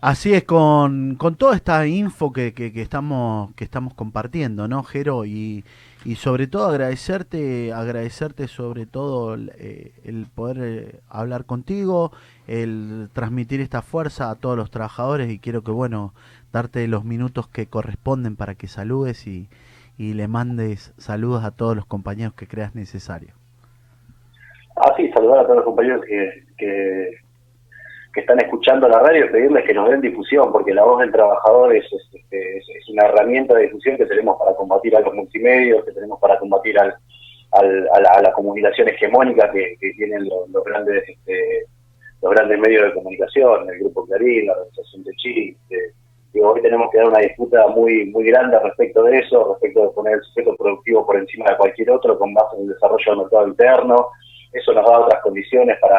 Así 0.00 0.34
es, 0.34 0.44
con, 0.44 1.16
con 1.16 1.34
toda 1.34 1.56
esta 1.56 1.84
info 1.84 2.32
que, 2.32 2.54
que, 2.54 2.72
que, 2.72 2.82
estamos, 2.82 3.52
que 3.56 3.64
estamos 3.64 3.94
compartiendo, 3.94 4.68
¿no, 4.68 4.84
Jero? 4.84 5.24
Y, 5.24 5.64
y 6.04 6.16
sobre 6.16 6.46
todo 6.46 6.66
agradecerte, 6.66 7.72
agradecerte 7.72 8.48
sobre 8.48 8.86
todo 8.86 9.34
el, 9.34 9.52
eh, 9.58 9.92
poder 10.34 10.58
eh, 10.60 11.00
hablar 11.08 11.44
contigo, 11.44 12.12
el 12.48 13.08
transmitir 13.12 13.60
esta 13.60 13.82
fuerza 13.82 14.30
a 14.30 14.34
todos 14.34 14.56
los 14.56 14.70
trabajadores 14.70 15.30
y 15.30 15.38
quiero 15.38 15.62
que, 15.62 15.70
bueno, 15.70 16.12
darte 16.52 16.86
los 16.88 17.04
minutos 17.04 17.48
que 17.48 17.66
corresponden 17.66 18.36
para 18.36 18.54
que 18.54 18.66
saludes 18.66 19.26
y, 19.26 19.48
y 19.96 20.14
le 20.14 20.28
mandes 20.28 20.92
saludos 20.98 21.44
a 21.44 21.52
todos 21.52 21.76
los 21.76 21.86
compañeros 21.86 22.34
que 22.34 22.46
creas 22.46 22.74
necesario. 22.74 23.34
Ah, 24.76 24.92
sí, 24.96 25.10
saludar 25.12 25.40
a 25.40 25.42
todos 25.44 25.56
los 25.56 25.64
compañeros 25.64 26.02
que, 26.06 26.44
que 26.56 27.21
que 28.12 28.20
están 28.20 28.38
escuchando 28.40 28.88
la 28.88 28.98
radio, 28.98 29.30
pedirles 29.32 29.64
que 29.64 29.72
nos 29.72 29.88
den 29.88 30.02
difusión, 30.02 30.52
porque 30.52 30.74
la 30.74 30.84
voz 30.84 31.00
del 31.00 31.12
trabajador 31.12 31.74
es, 31.74 31.84
es, 32.30 32.88
una 32.90 33.06
herramienta 33.06 33.54
de 33.54 33.64
difusión 33.64 33.96
que 33.96 34.04
tenemos 34.04 34.38
para 34.38 34.54
combatir 34.54 34.94
a 34.96 35.00
los 35.00 35.14
multimedios, 35.14 35.84
que 35.84 35.92
tenemos 35.92 36.20
para 36.20 36.38
combatir 36.38 36.78
al, 36.78 36.94
a, 37.52 38.20
la, 38.20 38.32
comunicación 38.32 38.88
hegemónica 38.88 39.50
que, 39.50 39.76
tienen 39.96 40.28
los, 40.28 40.64
grandes 40.64 41.08
este, 41.08 41.64
los 42.20 42.32
grandes 42.32 42.58
medios 42.58 42.84
de 42.84 42.94
comunicación, 42.94 43.68
el 43.70 43.78
Grupo 43.78 44.06
Clarín, 44.06 44.46
la 44.46 44.52
Organización 44.52 45.04
de 45.04 45.12
Chile. 45.16 45.56
y 46.34 46.40
hoy 46.40 46.60
tenemos 46.60 46.90
que 46.90 46.98
dar 46.98 47.08
una 47.08 47.20
disputa 47.20 47.66
muy 47.68 48.06
muy 48.06 48.24
grande 48.24 48.58
respecto 48.60 49.04
de 49.04 49.20
eso, 49.20 49.52
respecto 49.52 49.84
de 49.84 49.94
poner 49.94 50.14
el 50.14 50.22
sujeto 50.22 50.54
productivo 50.56 51.06
por 51.06 51.16
encima 51.16 51.50
de 51.50 51.56
cualquier 51.56 51.90
otro, 51.90 52.18
con 52.18 52.34
base 52.34 52.56
en 52.56 52.64
el 52.64 52.68
desarrollo 52.74 53.04
del 53.06 53.18
mercado 53.18 53.48
interno. 53.48 54.08
Eso 54.52 54.74
nos 54.74 54.84
da 54.84 54.98
otras 54.98 55.22
condiciones 55.22 55.78
para 55.80 55.98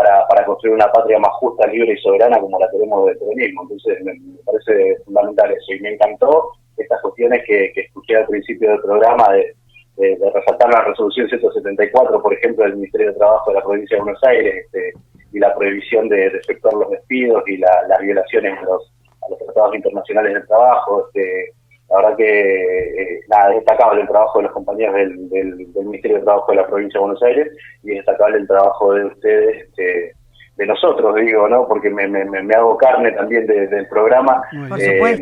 para, 0.00 0.26
para 0.28 0.46
construir 0.46 0.74
una 0.74 0.90
patria 0.90 1.18
más 1.18 1.32
justa, 1.34 1.66
libre 1.66 1.92
y 1.92 1.98
soberana 1.98 2.40
como 2.40 2.58
la 2.58 2.70
tenemos 2.70 3.06
del 3.06 3.18
peronismo. 3.18 3.62
Entonces 3.62 4.02
me, 4.02 4.14
parece 4.46 4.96
fundamental 5.04 5.50
eso 5.52 5.74
y 5.74 5.80
me 5.80 5.92
encantó 5.94 6.52
estas 6.76 7.00
cuestiones 7.02 7.42
que, 7.46 7.70
que 7.74 7.82
escuché 7.82 8.16
al 8.16 8.26
principio 8.26 8.70
del 8.70 8.80
programa 8.80 9.30
de, 9.32 9.54
de, 9.96 10.30
resaltar 10.32 10.70
la 10.72 10.84
resolución 10.84 11.28
174, 11.28 12.22
por 12.22 12.32
ejemplo, 12.32 12.64
del 12.64 12.76
Ministerio 12.76 13.08
de 13.08 13.18
Trabajo 13.18 13.50
de 13.50 13.58
la 13.58 13.62
provincia 13.62 13.96
de 13.96 14.02
Buenos 14.02 14.24
Aires 14.24 14.64
este, 14.64 14.92
y 15.32 15.38
la 15.38 15.54
prohibición 15.54 16.08
de, 16.08 16.28
efectuar 16.28 16.74
los 16.74 16.90
despidos 16.90 17.42
y 17.46 17.58
las 17.58 18.00
violaciones 18.00 18.58
a 18.58 18.62
los, 18.62 18.92
a 19.22 19.28
los 19.28 19.38
tratados 19.38 19.74
internacionales 19.74 20.32
del 20.32 20.46
trabajo. 20.46 21.06
Este, 21.06 21.52
la 21.90 21.96
verdad 21.96 22.16
que 22.16 23.02
eh, 23.02 23.20
nada, 23.28 23.50
es 23.50 23.56
destacable 23.56 24.02
el 24.02 24.08
trabajo 24.08 24.38
de 24.38 24.44
los 24.44 24.52
compañeros 24.52 24.94
del, 24.94 25.28
del, 25.28 25.84
Ministerio 25.84 26.18
de 26.18 26.24
Trabajo 26.24 26.52
de 26.52 26.56
la 26.58 26.66
provincia 26.66 26.98
de 26.98 27.04
Buenos 27.04 27.22
Aires 27.22 27.48
y 27.82 27.90
es 27.90 27.96
destacable 27.96 28.38
el 28.38 28.46
trabajo 28.46 28.94
de 28.94 29.06
ustedes, 29.06 29.64
este, 29.64 30.14
de 30.56 30.66
nosotros, 30.66 31.16
digo, 31.16 31.48
¿no? 31.48 31.66
Porque 31.66 31.90
me, 31.90 32.06
me, 32.06 32.24
me 32.24 32.54
hago 32.54 32.76
carne 32.76 33.10
también 33.12 33.46
del 33.46 33.88
programa 33.88 34.42
eh, 34.78 35.18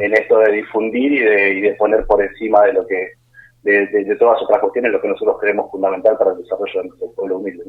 en, 0.00 0.12
esto 0.12 0.38
de 0.38 0.52
difundir 0.52 1.12
y 1.12 1.20
de, 1.20 1.50
y 1.54 1.60
de 1.62 1.74
poner 1.74 2.06
por 2.06 2.22
encima 2.22 2.62
de 2.66 2.74
lo 2.74 2.86
que 2.86 3.12
de, 3.62 3.86
de, 3.86 4.16
todas 4.16 4.42
otras 4.42 4.60
cuestiones 4.60 4.92
lo 4.92 5.00
que 5.00 5.08
nosotros 5.08 5.38
creemos 5.40 5.70
fundamental 5.70 6.18
para 6.18 6.32
el 6.32 6.38
desarrollo 6.38 6.82
de 6.82 6.88
nuestro 6.88 7.12
pueblo 7.12 7.38
humilde. 7.38 7.64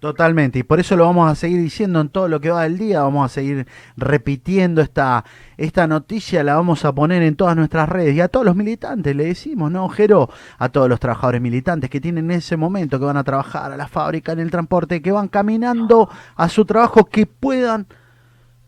Totalmente, 0.00 0.58
y 0.58 0.62
por 0.62 0.80
eso 0.80 0.96
lo 0.96 1.04
vamos 1.04 1.30
a 1.30 1.34
seguir 1.34 1.60
diciendo 1.60 2.00
en 2.00 2.08
todo 2.08 2.26
lo 2.26 2.40
que 2.40 2.48
va 2.48 2.62
del 2.62 2.78
día, 2.78 3.02
vamos 3.02 3.26
a 3.26 3.28
seguir 3.28 3.66
repitiendo 3.98 4.80
esta, 4.80 5.26
esta 5.58 5.86
noticia, 5.86 6.42
la 6.42 6.54
vamos 6.54 6.86
a 6.86 6.94
poner 6.94 7.22
en 7.22 7.36
todas 7.36 7.54
nuestras 7.54 7.86
redes 7.86 8.14
y 8.14 8.22
a 8.22 8.28
todos 8.28 8.46
los 8.46 8.56
militantes 8.56 9.14
le 9.14 9.26
decimos, 9.26 9.70
¿no, 9.70 9.86
Jero? 9.90 10.30
A 10.56 10.70
todos 10.70 10.88
los 10.88 11.00
trabajadores 11.00 11.42
militantes 11.42 11.90
que 11.90 12.00
tienen 12.00 12.30
ese 12.30 12.56
momento, 12.56 12.98
que 12.98 13.04
van 13.04 13.18
a 13.18 13.24
trabajar 13.24 13.72
a 13.72 13.76
la 13.76 13.88
fábrica, 13.88 14.32
en 14.32 14.38
el 14.38 14.50
transporte, 14.50 15.02
que 15.02 15.12
van 15.12 15.28
caminando 15.28 16.08
a 16.34 16.48
su 16.48 16.64
trabajo, 16.64 17.04
que 17.04 17.26
puedan, 17.26 17.86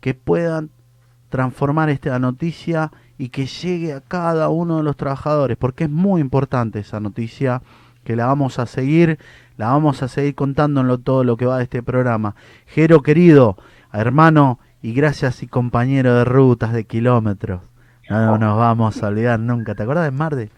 que 0.01 0.13
puedan 0.13 0.69
transformar 1.29 1.89
esta 1.89 2.19
noticia 2.19 2.91
y 3.17 3.29
que 3.29 3.47
llegue 3.47 3.93
a 3.93 4.01
cada 4.01 4.49
uno 4.49 4.77
de 4.77 4.83
los 4.83 4.95
trabajadores, 4.97 5.57
porque 5.57 5.85
es 5.85 5.89
muy 5.89 6.21
importante 6.21 6.77
esa 6.77 6.99
noticia 6.99 7.63
que 8.03 8.15
la 8.15 8.27
vamos 8.27 8.59
a 8.59 8.65
seguir, 8.65 9.17
la 9.57 9.67
vamos 9.67 10.03
a 10.03 10.07
seguir 10.07 10.35
contándolo 10.35 10.97
todo 10.97 11.23
lo 11.23 11.37
que 11.37 11.45
va 11.45 11.57
de 11.57 11.63
este 11.63 11.83
programa. 11.83 12.35
Jero 12.65 13.01
querido, 13.01 13.57
hermano 13.91 14.59
y 14.81 14.93
gracias 14.93 15.43
y 15.43 15.47
compañero 15.47 16.15
de 16.15 16.25
rutas, 16.25 16.73
de 16.73 16.85
kilómetros. 16.85 17.61
No, 18.09 18.37
nos 18.37 18.57
vamos 18.57 19.01
a 19.01 19.07
olvidar 19.07 19.39
nunca. 19.39 19.75
¿Te 19.75 19.83
acuerdas 19.83 20.05
de 20.05 20.11
Mardel? 20.11 20.49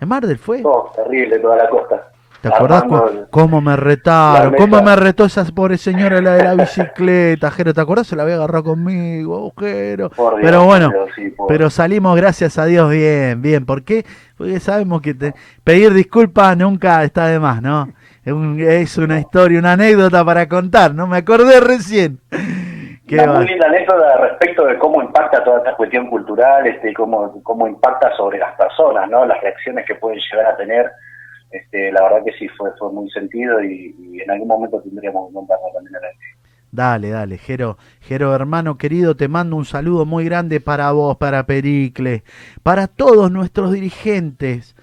¿En 0.00 0.08
Mardel 0.08 0.38
fue? 0.38 0.62
Oh, 0.64 0.92
terrible 0.94 1.38
toda 1.38 1.56
la 1.56 1.68
costa. 1.68 2.10
¿Te 2.44 2.48
acordás 2.48 2.84
cómo 3.30 3.62
me 3.62 3.74
retaron? 3.74 4.54
¿Cómo 4.56 4.82
me 4.82 4.94
retó 4.94 5.24
esa 5.24 5.46
pobre 5.46 5.78
señora 5.78 6.20
la 6.20 6.34
de 6.34 6.44
la 6.44 6.54
bicicleta? 6.54 7.50
Jero, 7.50 7.72
¿te 7.72 7.80
acordás? 7.80 8.06
Se 8.06 8.16
la 8.16 8.22
había 8.22 8.34
agarrado 8.34 8.64
conmigo, 8.64 9.50
Jero. 9.58 10.10
Pero 10.42 10.64
bueno, 10.66 10.90
pero, 11.48 11.70
salimos 11.70 12.14
gracias 12.16 12.58
a 12.58 12.66
Dios 12.66 12.90
bien, 12.90 13.40
bien. 13.40 13.64
¿Por 13.64 13.82
qué? 13.82 14.04
Porque 14.36 14.60
sabemos 14.60 15.00
que 15.00 15.32
pedir 15.64 15.94
disculpas 15.94 16.54
nunca 16.54 17.02
está 17.02 17.28
de 17.28 17.40
más, 17.40 17.62
¿no? 17.62 17.88
Es, 18.24 18.96
una 18.96 19.18
historia, 19.18 19.58
una 19.58 19.72
anécdota 19.72 20.24
para 20.24 20.48
contar, 20.48 20.94
¿no? 20.94 21.06
Me 21.06 21.18
acordé 21.18 21.60
recién. 21.60 22.20
Qué 23.06 23.16
una 23.16 23.34
muy 23.34 23.46
linda 23.46 23.66
anécdota 23.66 24.16
respecto 24.16 24.64
de 24.64 24.78
cómo 24.78 25.02
impacta 25.02 25.44
toda 25.44 25.58
esta 25.58 25.74
cuestión 25.74 26.08
cultural, 26.08 26.66
este, 26.66 26.94
cómo, 26.94 27.42
cómo 27.42 27.66
impacta 27.68 28.16
sobre 28.16 28.38
las 28.38 28.56
personas, 28.56 29.10
¿no? 29.10 29.26
Las 29.26 29.40
reacciones 29.42 29.84
que 29.86 29.94
pueden 29.96 30.18
llegar 30.18 30.46
a 30.46 30.56
tener 30.56 30.90
este, 31.54 31.92
la 31.92 32.02
verdad 32.02 32.24
que 32.24 32.32
sí, 32.32 32.48
fue, 32.48 32.70
fue 32.78 32.90
muy 32.92 33.08
sentido 33.10 33.62
y, 33.62 33.94
en 34.20 34.30
algún 34.30 34.48
momento 34.48 34.80
tendríamos 34.82 35.28
que 35.28 35.34
contarlo 35.34 35.66
también 35.72 35.96
a 35.96 36.00
la 36.00 36.08
Dale, 36.72 37.10
dale, 37.10 37.38
Jero, 37.38 37.78
Jero 38.00 38.34
hermano 38.34 38.76
querido, 38.76 39.14
te 39.14 39.28
mando 39.28 39.54
un 39.54 39.64
saludo 39.64 40.04
muy 40.04 40.24
grande 40.24 40.60
para 40.60 40.90
vos, 40.90 41.16
para 41.16 41.46
Pericles, 41.46 42.24
para 42.64 42.88
todos 42.88 43.30
nuestros 43.30 43.70
dirigentes 43.70 44.74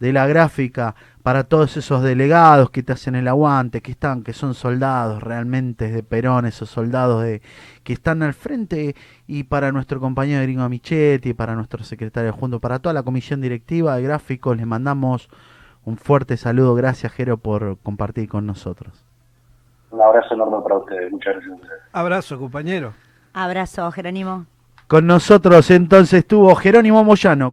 de 0.00 0.12
la 0.12 0.26
gráfica, 0.26 0.94
para 1.22 1.44
todos 1.44 1.76
esos 1.76 2.02
delegados 2.02 2.70
que 2.70 2.82
te 2.82 2.92
hacen 2.92 3.14
el 3.14 3.28
aguante, 3.28 3.80
que 3.80 3.90
están, 3.90 4.22
que 4.22 4.32
son 4.32 4.54
soldados 4.54 5.22
realmente 5.22 5.90
de 5.90 6.02
Perón, 6.02 6.46
esos 6.46 6.70
soldados 6.70 7.22
de, 7.22 7.42
que 7.82 7.92
están 7.92 8.22
al 8.22 8.34
frente, 8.34 8.94
y 9.26 9.44
para 9.44 9.72
nuestro 9.72 9.98
compañero 9.98 10.42
Gringo 10.42 10.68
Michetti, 10.68 11.34
para 11.34 11.54
nuestro 11.54 11.82
secretario 11.82 12.32
junto, 12.32 12.60
para 12.60 12.78
toda 12.78 12.92
la 12.92 13.02
comisión 13.02 13.40
directiva 13.40 13.96
de 13.96 14.02
gráficos, 14.02 14.56
les 14.56 14.66
mandamos 14.66 15.28
un 15.84 15.96
fuerte 15.96 16.36
saludo, 16.36 16.74
gracias 16.74 17.12
Jero 17.12 17.38
por 17.38 17.78
compartir 17.78 18.28
con 18.28 18.46
nosotros. 18.46 19.04
Un 19.90 20.02
abrazo 20.02 20.34
enorme 20.34 20.58
para 20.62 20.78
ustedes, 20.78 21.10
muchas 21.10 21.34
gracias. 21.36 21.70
Abrazo, 21.92 22.38
compañero. 22.38 22.92
Abrazo, 23.32 23.90
Jerónimo. 23.92 24.46
Con 24.88 25.06
nosotros 25.06 25.70
entonces 25.70 26.20
estuvo 26.20 26.54
Jerónimo 26.54 27.02
Moyano 27.02 27.52